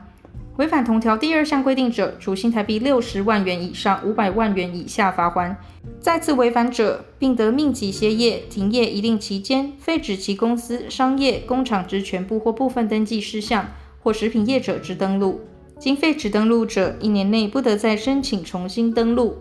[0.57, 5.55] 违反同条第二项规定者，处新台币六十万元以上五百万元以下罚锾；
[5.99, 13.65] 再次违反者，并得命其歇业、停业一定期间，废止其公司、商业、工厂之全部或部分登记事项，
[13.99, 15.41] 或食品业者之登录。
[15.79, 19.39] 经废止登录者，一年内不得再申请重新登录。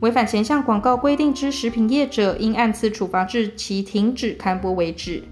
[0.00, 5.22] 违反前项广告规定之食品业者，应按次处罚至其停止刊播为止。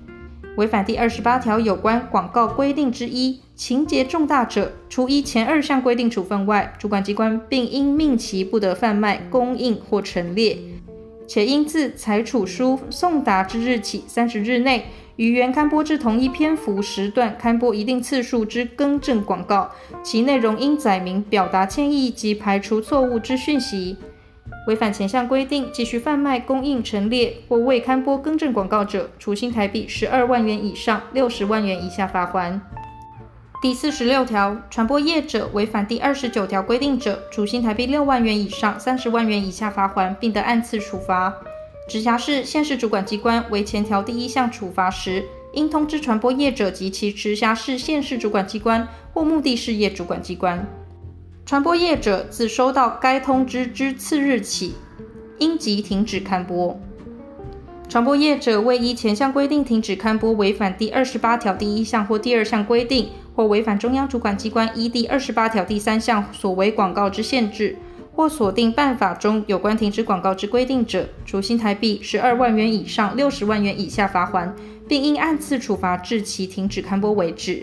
[0.56, 10.56] 违反第二十八条有关广告规定之一，情节重大者，除依前二项规定处分外，主管机关并应命其不得贩卖、供应或陈列，
[11.26, 14.86] 且应自裁处书送达之日起三十日内，
[15.16, 19.72] 于原刊播之同一篇幅时段刊播一定次数之更正广告，
[20.04, 23.96] 其内容应载明表达歉意及排除错误之讯息。
[24.68, 32.61] 违反前项规定，继续贩卖、供应、陈列或未刊播更正广告者，处新台币十二万元以上六十万元以下罚锾。
[33.61, 41.34] 第四十六条，传播业者违反第二十九条规定者，处新台币六万元以上三十万元以下罚锾，并得按次处罚。
[41.88, 50.64] 直辖市、县市主管机关为前条第一项处罚时，应通知传播业者及其直辖市、县市主管机关或目的事业主管机关。
[51.44, 54.74] 传播业者自收到该通知之次日起，
[55.38, 56.78] 应即停止刊播。
[57.88, 63.09] 传播业者未依前项规定停止刊播，违反第二十八条第一项或第二项规定，
[63.39, 67.76] 或违反中央主管机关依第二十八条第三项所为广告之限制，
[68.12, 74.51] 或锁定办法中有关停止广告之规定者，处新台币十二万元以上六十万元以下罚锾，
[74.89, 77.62] 并应按次处罚至其停止刊播为止。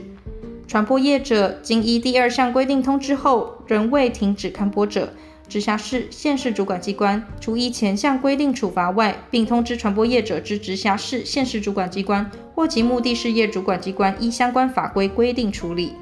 [0.65, 5.11] 传播业者经依第二项规定通知后，仍未停止刊播者，
[5.47, 15.93] 直辖市、县市主管机关除依前项规定处罚外，并通知传播业者之直辖市、县市主管机关或其目的事业主管机关依相关法规规定处理。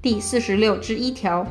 [0.00, 1.46] 第四十六之一条，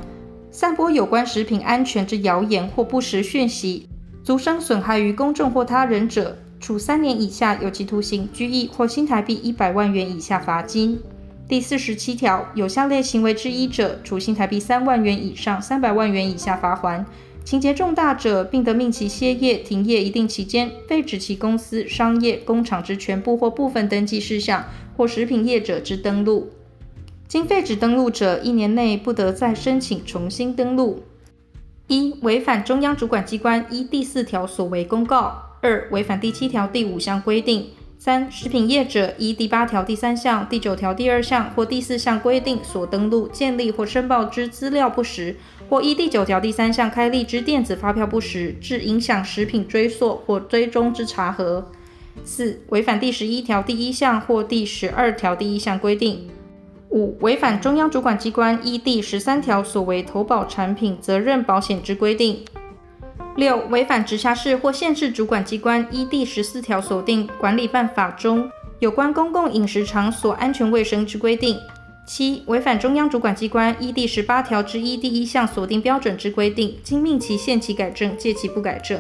[0.50, 3.88] 散播有关食品安全之谣言或不实讯息，
[4.24, 11.00] 足生损害于公众或他人者，处三年以下有期徒刑、拘役或新台币一百万元以下罚金。
[11.52, 17.04] 第四十七条，有下列行为之一者，处新台币三万元以上三百万元以下罚锾；
[17.44, 24.64] 情节重大者，并得命其歇业、停业一定期间，废止其公司、商业、工厂之全部或部分登记事项，
[24.96, 26.52] 或食品业者之登录。
[27.28, 31.04] 经废止登录者，一年内不得再申请重新登录。
[31.88, 37.72] 一、违反中央主管机关依第四条所为公告；二、违反第七条第五项规定。
[38.04, 45.36] 三、食品业者依第八条第三项、第九条第二项或第四项规定所登录、建立或申报之资料不实，
[45.70, 51.70] 或依第九条第三项开立之电子发票不实，致影响食品追溯或追踪之查核。
[52.24, 56.28] 四、违反第十一条第一项或第十二条第一项规定。
[56.90, 62.44] 五、违反中央主管机关依第十三条所为投保产品责任保险之规定。
[63.38, 71.58] 六、违反直辖市或县市主管机关依第十四条所定管理办法中有关公共饮食场所安全卫生之规定。
[72.06, 79.00] 七、违反中央主管机关依第十八条之一第一项所定标准之规定，经命其限期改正，届期不改正。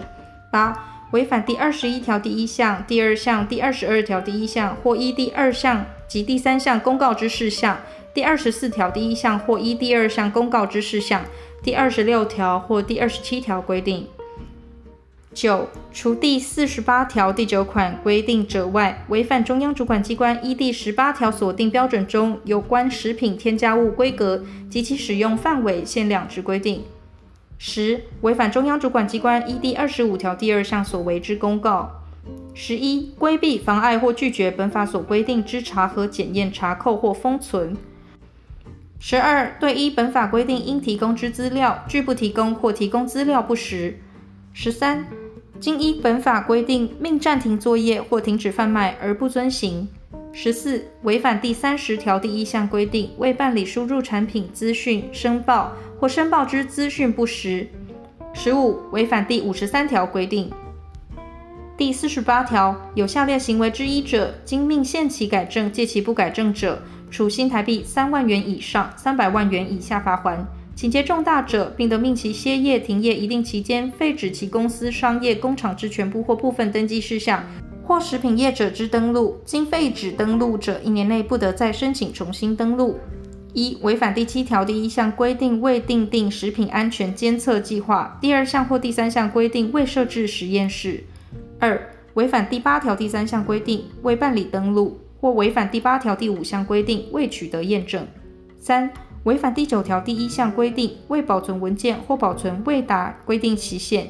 [0.49, 7.77] 八、违反第二十一条第一项、第二项、第二十二条第一项或依第二项及第三项公告之事项，
[8.13, 11.25] 第二十四条第一项或依第二项公告之事项，
[11.61, 14.07] 第二十六条或第二十七条规定。
[15.33, 26.83] 九、除第四十八条第九款规定者外，违反中央主管机关依第十八条所定标准中有关食品添加物规格及其使用范围限量之规定。
[27.57, 31.91] 十、违反中央主管机关依第二十五条第二项所为之公告。
[32.53, 37.77] 十一、规避、妨碍或拒绝本法所规定之查核、检验、查扣或封存。
[38.99, 43.97] 十二、对依本法规定应提供之资料拒不提供或提供资料不实。
[44.53, 45.07] 十三、
[45.61, 49.87] 经依本法规定命暂停作业或停止贩卖而不遵行；
[50.33, 57.67] 十四、违反第三十条第一项规定，未办理输入产品资讯申报或申报之资讯不实；
[58.33, 60.51] 十五、违反第五十三条规定。
[61.77, 66.81] 第四十八条有下列行为之一者，经命限期改正，届期不改正者，
[67.11, 70.39] 处新台币三万元以上三百万元以下罚锾。
[70.75, 77.43] 情节重大者，并得命其歇业、停业一定期间，废止其公司、商业、工厂之全部或部分登记事项，
[77.83, 79.39] 或食品业者之登录。
[79.45, 82.97] 经废止登录者，一年内不得再申请重新登录。
[83.53, 91.03] 一、违反第七条第一项规定，未订定食品安全监测计划；第二项或第三项规定，未设置实验室。
[91.59, 91.79] 二、
[92.13, 98.07] 违反第八条第三项规定，未办理登录；或违反第八条第五项规定，未取得验证。
[98.57, 98.89] 三、
[99.23, 104.05] 违反第九条第一项规定，未保存文件或保存未达规定期限；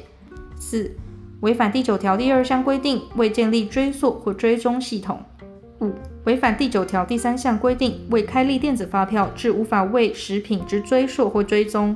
[0.58, 0.96] 四、
[1.40, 5.18] 违反第九条第二项规定，未建立追溯或追踪系统；
[5.80, 5.92] 五、
[6.24, 11.94] 违反第九条第三项规定，未开立电子发票，致无法为食品之追溯或追踪；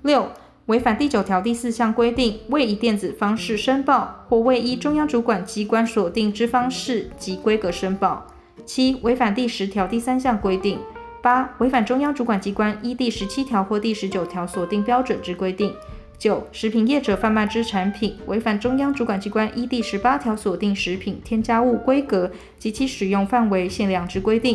[0.00, 0.26] 六、
[0.64, 8.26] 违反第九条第四项规定，未以电子方式申报，或未依中央主管机关所定之方式及规格申报；
[8.64, 10.78] 七、违反第十条第三项规定。
[11.26, 15.72] 八、违反中央主管机关依第十七条或第十九条所定标准之规定；
[16.16, 24.54] 九、食品业者贩卖之产品违反中央主管机关依第十八条所定食品添加物规格及其使用范围限量之规定；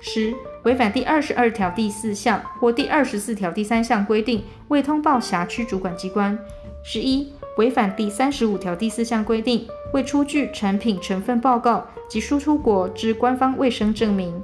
[0.00, 0.32] 十、
[0.62, 6.38] 违反第二十二条第四项或第二十四条第三项规定，未通报辖区主管机关；
[6.84, 14.40] 十一、违反第三十五条第四项规定，未出具产品成分报告及输出国之官方卫生证明。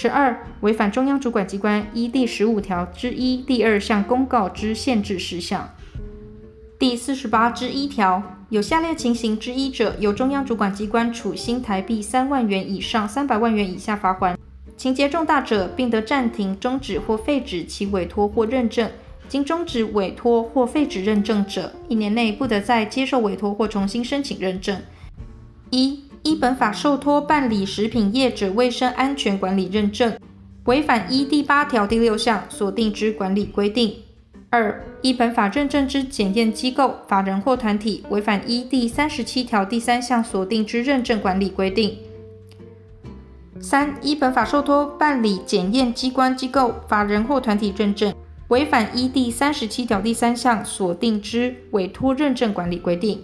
[0.00, 5.68] 十二、违反中央主管机关依第十五条之一第二项公告之限制事项。
[6.78, 14.36] 第四十八之一条，有下列情形之一者，由中央主管机关处新台币三万元以上三百万元以下罚锾；
[14.76, 18.88] 情节重大者，并得暂停、终止或废止其委托或认证。
[19.28, 24.80] 经终止委托或废止认证者，一年内不得再接受委托或重新申请认证。
[25.70, 30.16] 一依本法受托办理食品业者卫生安全管理认证，
[30.64, 33.90] 违反一第八条第六项所定之管理规定；
[34.50, 41.90] 二、依本法认证之检验机构、法人或团体违反一第三十七条第三项所定之认证管理规定；
[43.60, 48.14] 三、依本法受托办理检验机关、机构、法人或团体认证，
[48.48, 53.20] 违反一第三十七条第三项所定之委托认证管理规定。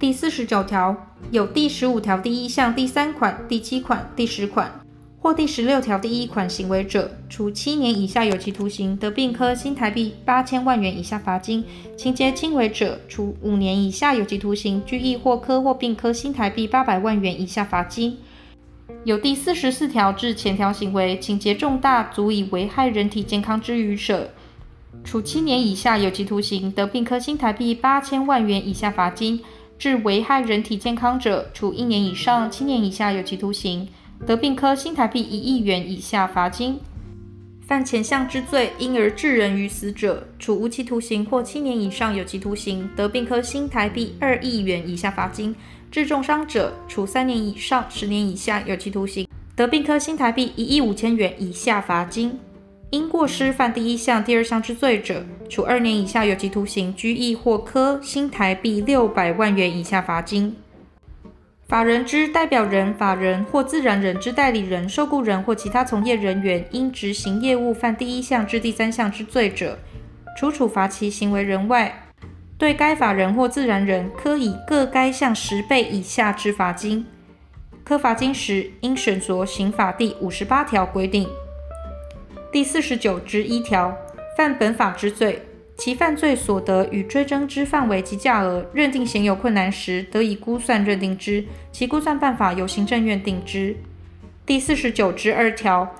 [0.00, 0.96] 第四十九条，
[1.30, 4.80] 有第十五条第一项第三款、第七款、第十款
[5.20, 11.64] 或第十六条第一款行为者，处七年以下有期徒刑，得并科新台币八千万元以下罚金；
[11.98, 18.16] 情节轻微者，处五年以下有期徒刑，拘役或科或并科新台币八百万元以下罚金。
[19.04, 24.30] 有第四十四条至前条行为情节重大，足以危害人体健康之余者，
[25.04, 29.42] 处七年以下有期徒刑，得并科新台币八千万元以下罚金。
[29.80, 33.88] 致危害人体健康者，处一年以上七年以下有期徒刑，
[34.26, 36.74] 得并科新台币一亿元以下罚金；
[37.66, 45.54] 犯前项之罪，因而致人于死者，处无期徒刑或七年以上有期徒刑，得并科新台币二亿元以下罚金；
[45.90, 49.26] 致重伤者，处三年以上十年以下有期徒刑，
[49.56, 52.38] 得并科新台币一亿五千元以下罚金。
[52.90, 60.56] 因过失犯第一项、第二项之罪者，处二年以下有期徒刑、拘役或科新台币六百万元以下罚金。
[61.66, 69.78] 法人之代表人、法人或自然人之代理人、受雇人或其他从业人员，因执行业务犯第一项至第三项之罪者，
[70.36, 72.06] 除处罚其行为人外，
[72.56, 77.04] 对该法人或自然人科以各该项十倍以下之罚金。
[77.84, 81.28] 科罚金时，应审酌刑法第五十八条规定。
[82.52, 83.96] 第四十九之一条，
[84.36, 85.42] 犯本法之罪，
[85.76, 93.76] 其犯罪所得与追征之范围及价额，认定显有困难时，得以估算认定之，其估算办法由行政院定之。
[94.46, 95.94] 第四十九之二条，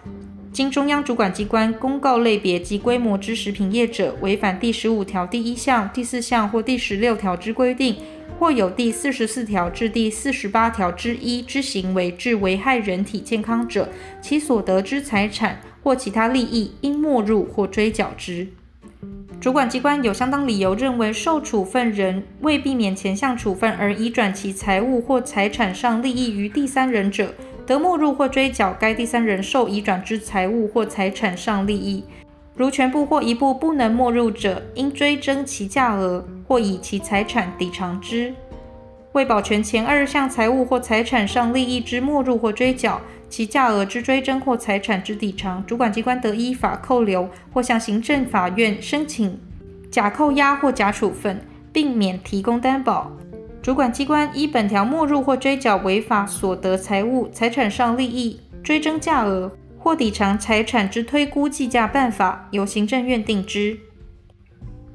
[0.52, 7.96] 经中央主管机关公告类别及规模之食品业者，违反第十五条第一项、第四项或第十六条之规定，
[8.38, 13.88] 或有第四十四条至第四十八条之一之行为，致危害人体健康者，
[14.20, 15.60] 其所得之财产。
[15.82, 18.48] 或其他利益应没入或追缴之。
[19.40, 27.32] 主管机关有相当理由认为，受处分人为避免前项处分而移转其财物或财产上利益于第三人者，
[27.66, 32.04] 得没入或追缴该第三人受移转之财物或财产上利益。
[32.54, 38.34] 如全部或一部不能没入者，应追征其价额或以其财产抵偿之。
[39.12, 43.00] 为保全前二项财物或财产上利益之没入或追缴。
[43.30, 49.38] 其价额之追征或财产之抵偿，主管机关得依法扣留或向行政法院申请
[49.90, 51.40] 假扣押或假处分，
[51.72, 53.10] 并免提供担保。
[53.62, 63.78] 主管机关依本条没入或追缴违法所得财物、财产上利益、追征价额或抵偿财产之推估计价办法，由行政院定之。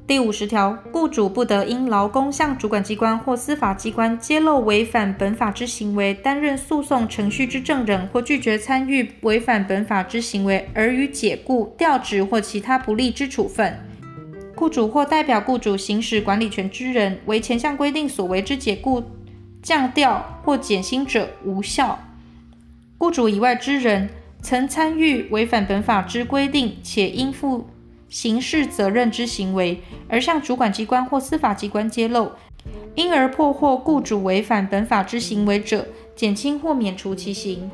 [0.06, 13.76] 第五十条，雇主不得因劳工向主管机关或司法机关揭露违反本法之行为，担任诉讼程序之证人，或拒绝参与违反本法之行为，而予解雇、调职或其他不利之处分。
[14.54, 19.02] 雇主或代表雇主行使管理权之人，为前项规定所为之解雇、
[19.60, 21.98] 降调或减薪者，无效。
[22.96, 24.08] 雇主以外之人，
[24.40, 27.66] 曾参与违反本法之规定且应负
[28.16, 32.32] 刑事责任之行为，而向主管机关或司法机关揭露，
[32.94, 37.70] 因而破获雇主违反本法之行为者，减轻或免除其刑。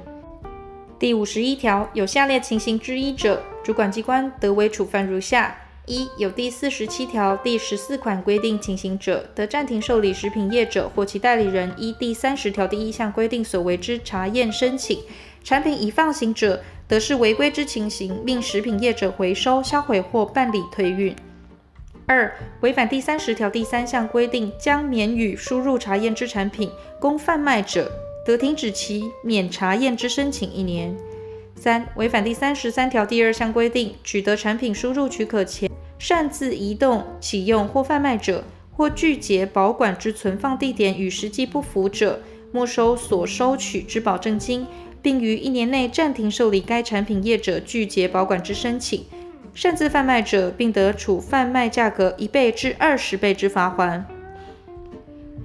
[0.99, 14.99] 第五十一条，有下列情形之一者，主管机关得为处分如下：一、有第四十七条第十四款规定情形者，得暂停受理食品业者或其代理人依第三十条第一项规定所为之查验申请，
[15.45, 21.15] 产品已放行者，得视违规之情形，命食品业者回收、销毁或办理退运。
[22.07, 26.71] 二、违反第三十条第三项规定，将免予输入查验之产品
[27.01, 27.91] 供贩卖者，
[28.27, 30.95] 得停止其免查验之申请一年。
[31.55, 42.21] 三、违反第三十三条第二项规定，取得产品输入许可前，擅自移动、启用或贩卖者，或拒绝保管之存放地点与实际不符者，
[42.51, 44.67] 没收所收取之保证金，
[45.03, 49.05] 并于一年内暂停受理该产品业者拒绝保管之申请。
[49.53, 54.03] 擅自贩卖者，并得处贩卖价格一倍至二十倍之罚锾。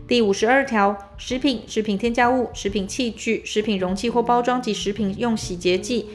[0.08, 6.06] 第五十二条，食品、食品添加物、食品器具、食品容器或包装及食品用洗洁剂，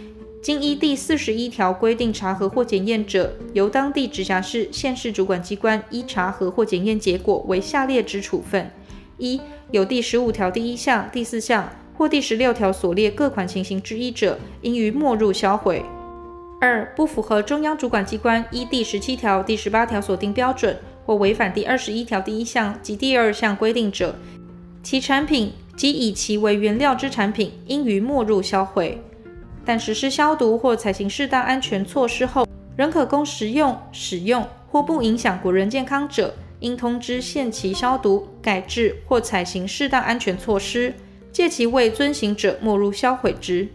[0.43, 8.71] 经依第四十一条规定查核或检验者，由当地直辖市、县市主管机关依查核或检验结果为下列之处分：
[9.19, 9.39] 一、
[9.71, 11.69] 有第十五条第一项、第四项
[12.03, 15.85] 或第十六条所列各款情形之一者，应予没入销毁。
[16.61, 20.77] 二、不符合中央主管机关依第十七条、第十八条所定标准，
[21.07, 24.17] 或违反第二十一条第一项及第二项规定者，
[24.83, 29.01] 其产品及以其为原料之产品，应予没入销毁。
[29.65, 32.45] 但实施消毒或采行适当安全措施后，
[32.75, 40.93] 仍可供食用、使用或不影响国人健康者，应通知限期消毒、改制或采行适当安全措施，
[41.33, 43.69] 借其未遵行者，没入销毁之。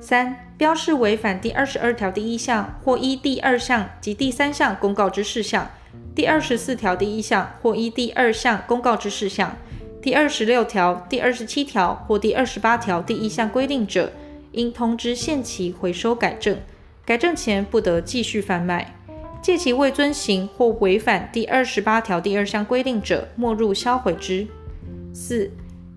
[0.00, 5.70] 三、标示违反第二十二条第一项或依第二项及第三项公告之事项，
[6.14, 9.58] 第二十四条第一项或依第二项公告之事项，
[10.00, 14.12] 第二十六条、第二十七条或第二十八条第一项规定者，
[14.52, 16.56] 应通知限期回收改正，
[17.04, 18.94] 改正前不得继续贩卖。
[19.42, 24.46] 借其未遵行或违反第二十八条第二项规定者，没入销毁之。
[25.12, 25.50] 四。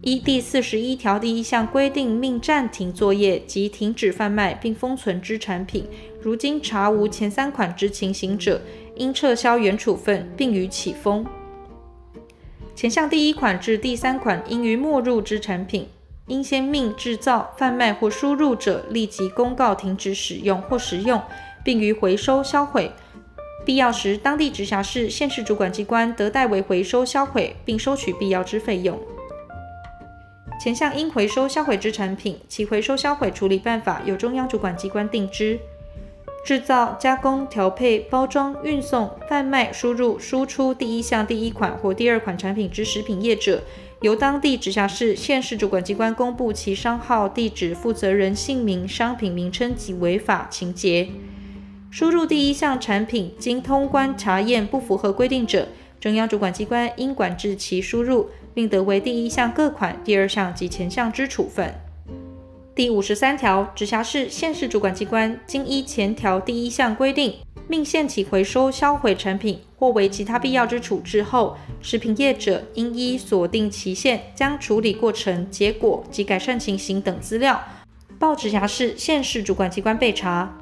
[0.03, 5.87] 依第四十一条第一项规定，命暂停作业及停止贩卖并封存之产品，
[6.21, 8.61] 如经查无前三款之情形者，
[8.97, 11.25] 应撤销原处分，并予启封。
[12.75, 15.87] 前项第一款至第三款应予没入之产品，
[16.27, 21.21] 应先命制造、贩卖或输入者立即公告停止使用或食用，
[21.63, 22.91] 并予回收销毁。
[23.65, 28.99] 必要时，当地直辖市、县市主管机关得代为回收销毁，并收取必要之费用。
[30.59, 35.59] 前项应回收销毁之产品，其回收销毁处理办法由中央主管机关定之。
[36.45, 43.63] 制造、加工、调配、包装、运送、贩卖、输入、输出第一项第一款或第二款产品之食品业者，
[44.01, 51.07] 由当地直辖市、县市主管机关公布其商号、地址、负责人姓名、商品名称及违法情节。
[51.89, 55.69] 输入第一项产品经通关查验不符合规定者，
[56.01, 58.29] 中央主管机关应管制其输入。
[58.53, 61.73] 并得为第一项各款、第二项及前项之处分。
[62.75, 67.35] 第五十三条，直辖市、县市主管机关经依前条第一项规定，
[67.67, 77.61] 命限期回收销毁产品或为其他必要之处置后，食品业者应依所定期限，将处理过程、结果及改善情形等资料
[78.17, 80.57] 报直辖市、县市主管机关备查。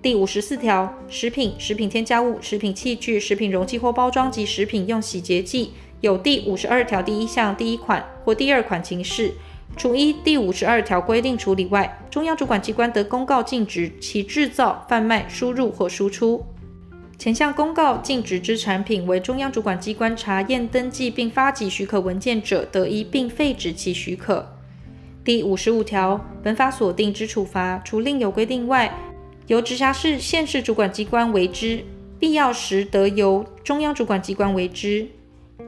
[0.00, 5.72] 第五十四条，食品、食品添加物、食品器具、食品容器或包装及食品用洗洁剂。
[6.00, 9.34] 有第五十二条第一项第一款或第二款情事，
[9.76, 16.44] 除依第五十二条规定处理外，中央主管机关得公告禁止其制造、贩卖、输入或输出。
[17.18, 24.56] 前项公告禁止之产品为中央主管机关查验登记并发给许可文件者，得一并废止其许可。
[25.22, 28.98] 第五十五条，本法所定之处罚，除另有规定外，
[29.48, 31.84] 由直辖市、县市主管机关为之，
[32.18, 35.06] 必要时得由中央主管机关为之。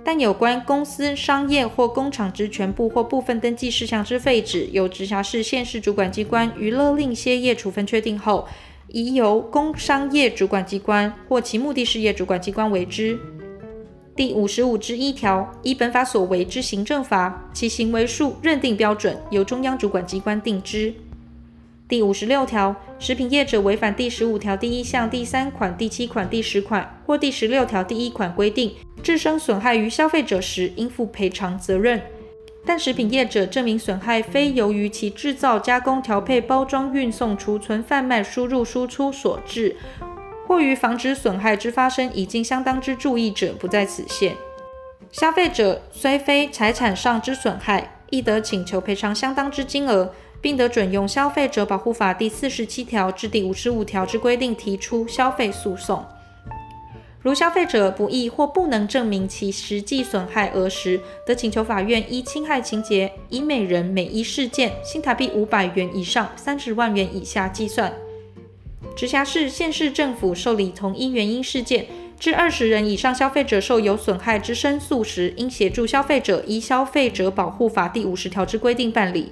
[0.05, 8.48] 但有关公司、商业或工厂之全部或部分登记事项之废止，由直辖市、县市主管机关于勒令歇业处分确定后，
[8.88, 13.18] 宜由工商业主管机关或其目的事业主管机关为之。
[14.14, 20.92] 第五十五之一条，依本法所为之行政罚，其行为数认定标准，由中央主管机关定之。
[21.93, 32.01] 第五十六条，食品业者违反第十五条第一项第三款、第七款、第十款或第十六条第一款规定，致生损害于消费者时，应负赔偿责任。
[32.64, 39.76] 但食品业者证明损害非由于其制造、加工、调配、包装、运送、储存、贩卖、输入、输出所致，
[40.49, 44.34] 或于防止损害之发生已经相当之注意者，不在此限。
[45.11, 56.05] 消费者虽非财产上之损害，亦得请求赔偿相当之金额，并得准用《消费者保护法》第四十七条至第五十五条之规定提出消费诉讼。
[57.22, 67.93] 如消费者不易或不能证明其实际损害额时，得请求法院依侵害情节，以每人每一事件新台币五百元以上三十万元以下计算。
[68.97, 71.86] 直辖市、县市政府受理同一原因事件，
[72.18, 79.30] 致二十人以上消费者受有损害之申诉时，应协助消费者依《消费者保护法》第五十条之规定办理。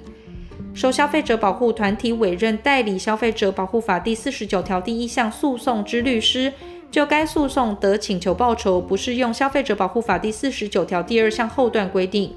[0.73, 6.53] 受消费者保护团体委任代理《消费者保护法》第四十九条第一项诉讼之律师。
[6.89, 12.33] 就该诉讼得请求报酬，不适用《消费者保护法》第四十九条第二项后段规定。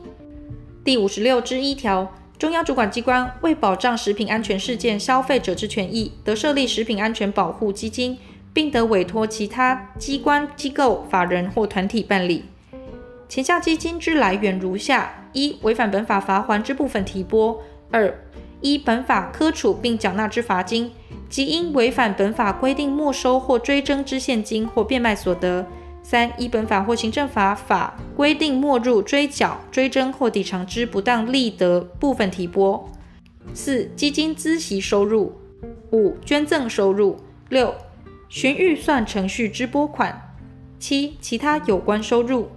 [0.85, 8.17] 第五十六之一条，中央主管机关为保障食品安全事件消费者之权益，得设立食品安全保护基金，
[8.53, 12.45] 并得委托其他机关、机构、法人或团体办理。
[13.29, 17.57] 前项基金之来源如下：一、违反本法罚锾之部分提拨；
[17.91, 18.13] 二、
[18.61, 20.93] 依本法科处并缴纳之罚金。
[21.31, 25.65] 即因违反本法规定没收或追征之现金或变卖所得；
[26.01, 32.89] 三、依本法或行政法法规定没入、追缴、追征或抵偿之不当利得部分提拨；
[33.53, 35.33] 四、基金孳息收入；
[35.91, 37.17] 五、捐赠收入；
[37.49, 37.75] 六、
[38.29, 40.13] 循预算程序之拨款；
[40.79, 42.49] 七、其他有关收入。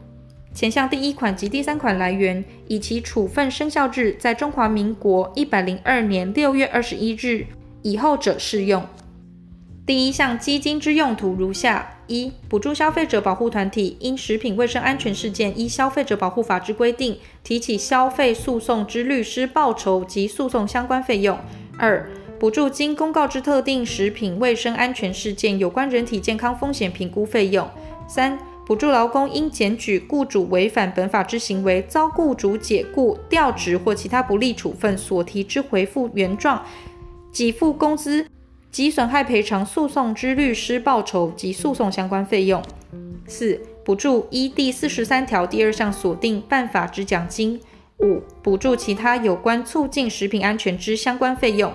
[0.58, 7.46] 前项第一款及第三款来源，以其处分生效日在中华民国一百零二年六月二十一日。
[7.84, 8.84] 以后者适用。
[9.86, 21.38] 第一项基金之用途如下：一、补助消费者保护团体因食品卫生安全事件依消费者保护法之规定提起消费诉讼之律师报酬及诉讼相关费用；
[21.78, 27.68] 二、补助经公告之特定食品卫生安全事件有关人体健康风险评估费用；
[28.08, 36.66] 三、补助劳工因检举雇主违反本法之行为遭雇主解雇、调职或其他不利处分所提之回复原状。
[37.32, 38.28] 给付工资
[38.70, 42.62] 及损害赔偿诉讼之律师报酬及诉讼相关费用；
[43.26, 47.58] 四、补助依第四十三条第二项所定办法之奖金；
[48.00, 51.72] 五、补助其他有关促进食品安全之相关费用。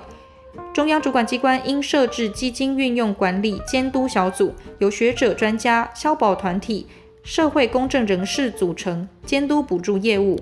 [0.72, 6.86] 中央主管机关应设置基金运用管理监督小组，由学者、专家、消保团体、
[7.22, 10.38] 社会公正人士组成，监督补助业务。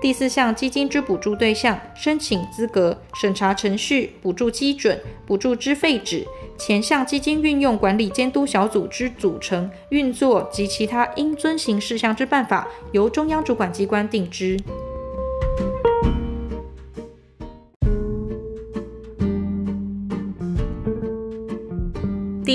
[0.00, 6.24] 第四项基金之补助对象、申请资格、审查程序、补助基准、补助之废止，
[6.58, 14.58] 前项基金运用管理监督小组之组成、运作及其他应遵行事项之办法，由中央主管机关定之。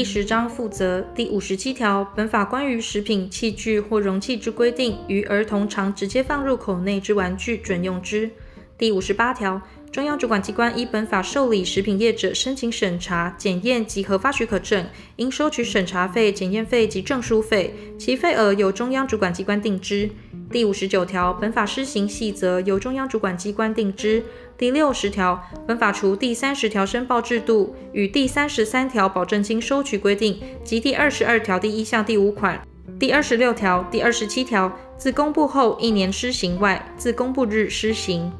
[0.01, 8.31] 第十章负责第五十七条，本法关于食品器具或容器之规定，于儿童常直接放入口内之玩具准用之。
[8.79, 9.61] 第五十八条。
[9.91, 14.87] 中央主管机关依本法受理食品业者申请审查、检验及核发许可证，
[15.17, 20.09] 应收取审查费、检验费及证书费，其费额由中央主管机关定之。
[20.49, 24.23] 第五十九条，本法施行细则由中央主管机关定之。
[24.57, 32.65] 第六十条，本法除第三十条申报制度与第三十三条保证金收取规定及第二十二条第一项第五款、
[32.97, 38.31] 第二十六条、第二十七条自公布后一年施行外，自公布日施行。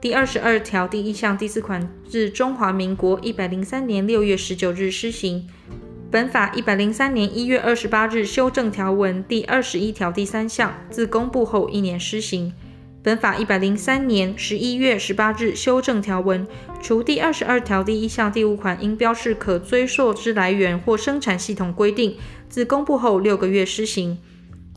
[0.00, 5.48] 第二十二条第一项第四款自中华民国一百零三年六月十九日施行。
[6.08, 12.52] 本法一百零三年一月二十八日修正条文第二十一条第三项自公布后一年施行。
[13.02, 16.46] 本法一百零三年十一月十八日修正条文，
[16.80, 22.16] 除第二十二条第一项第五款应标示可追溯之来源或生产系统规定，
[22.48, 24.18] 自公布后六个月施行。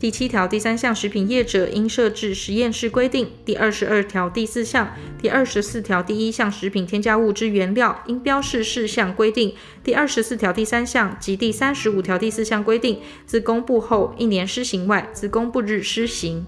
[0.02, 9.52] 第七条第三项，食品业者应设置实验室规定；第二十二条第四项、第二十四条第一项，食品添加物之原料应标示事项规定；
[9.84, 16.44] 第二十四条第三项及第三十五条第四项规定，自公布后一年施行外，自公布日施行。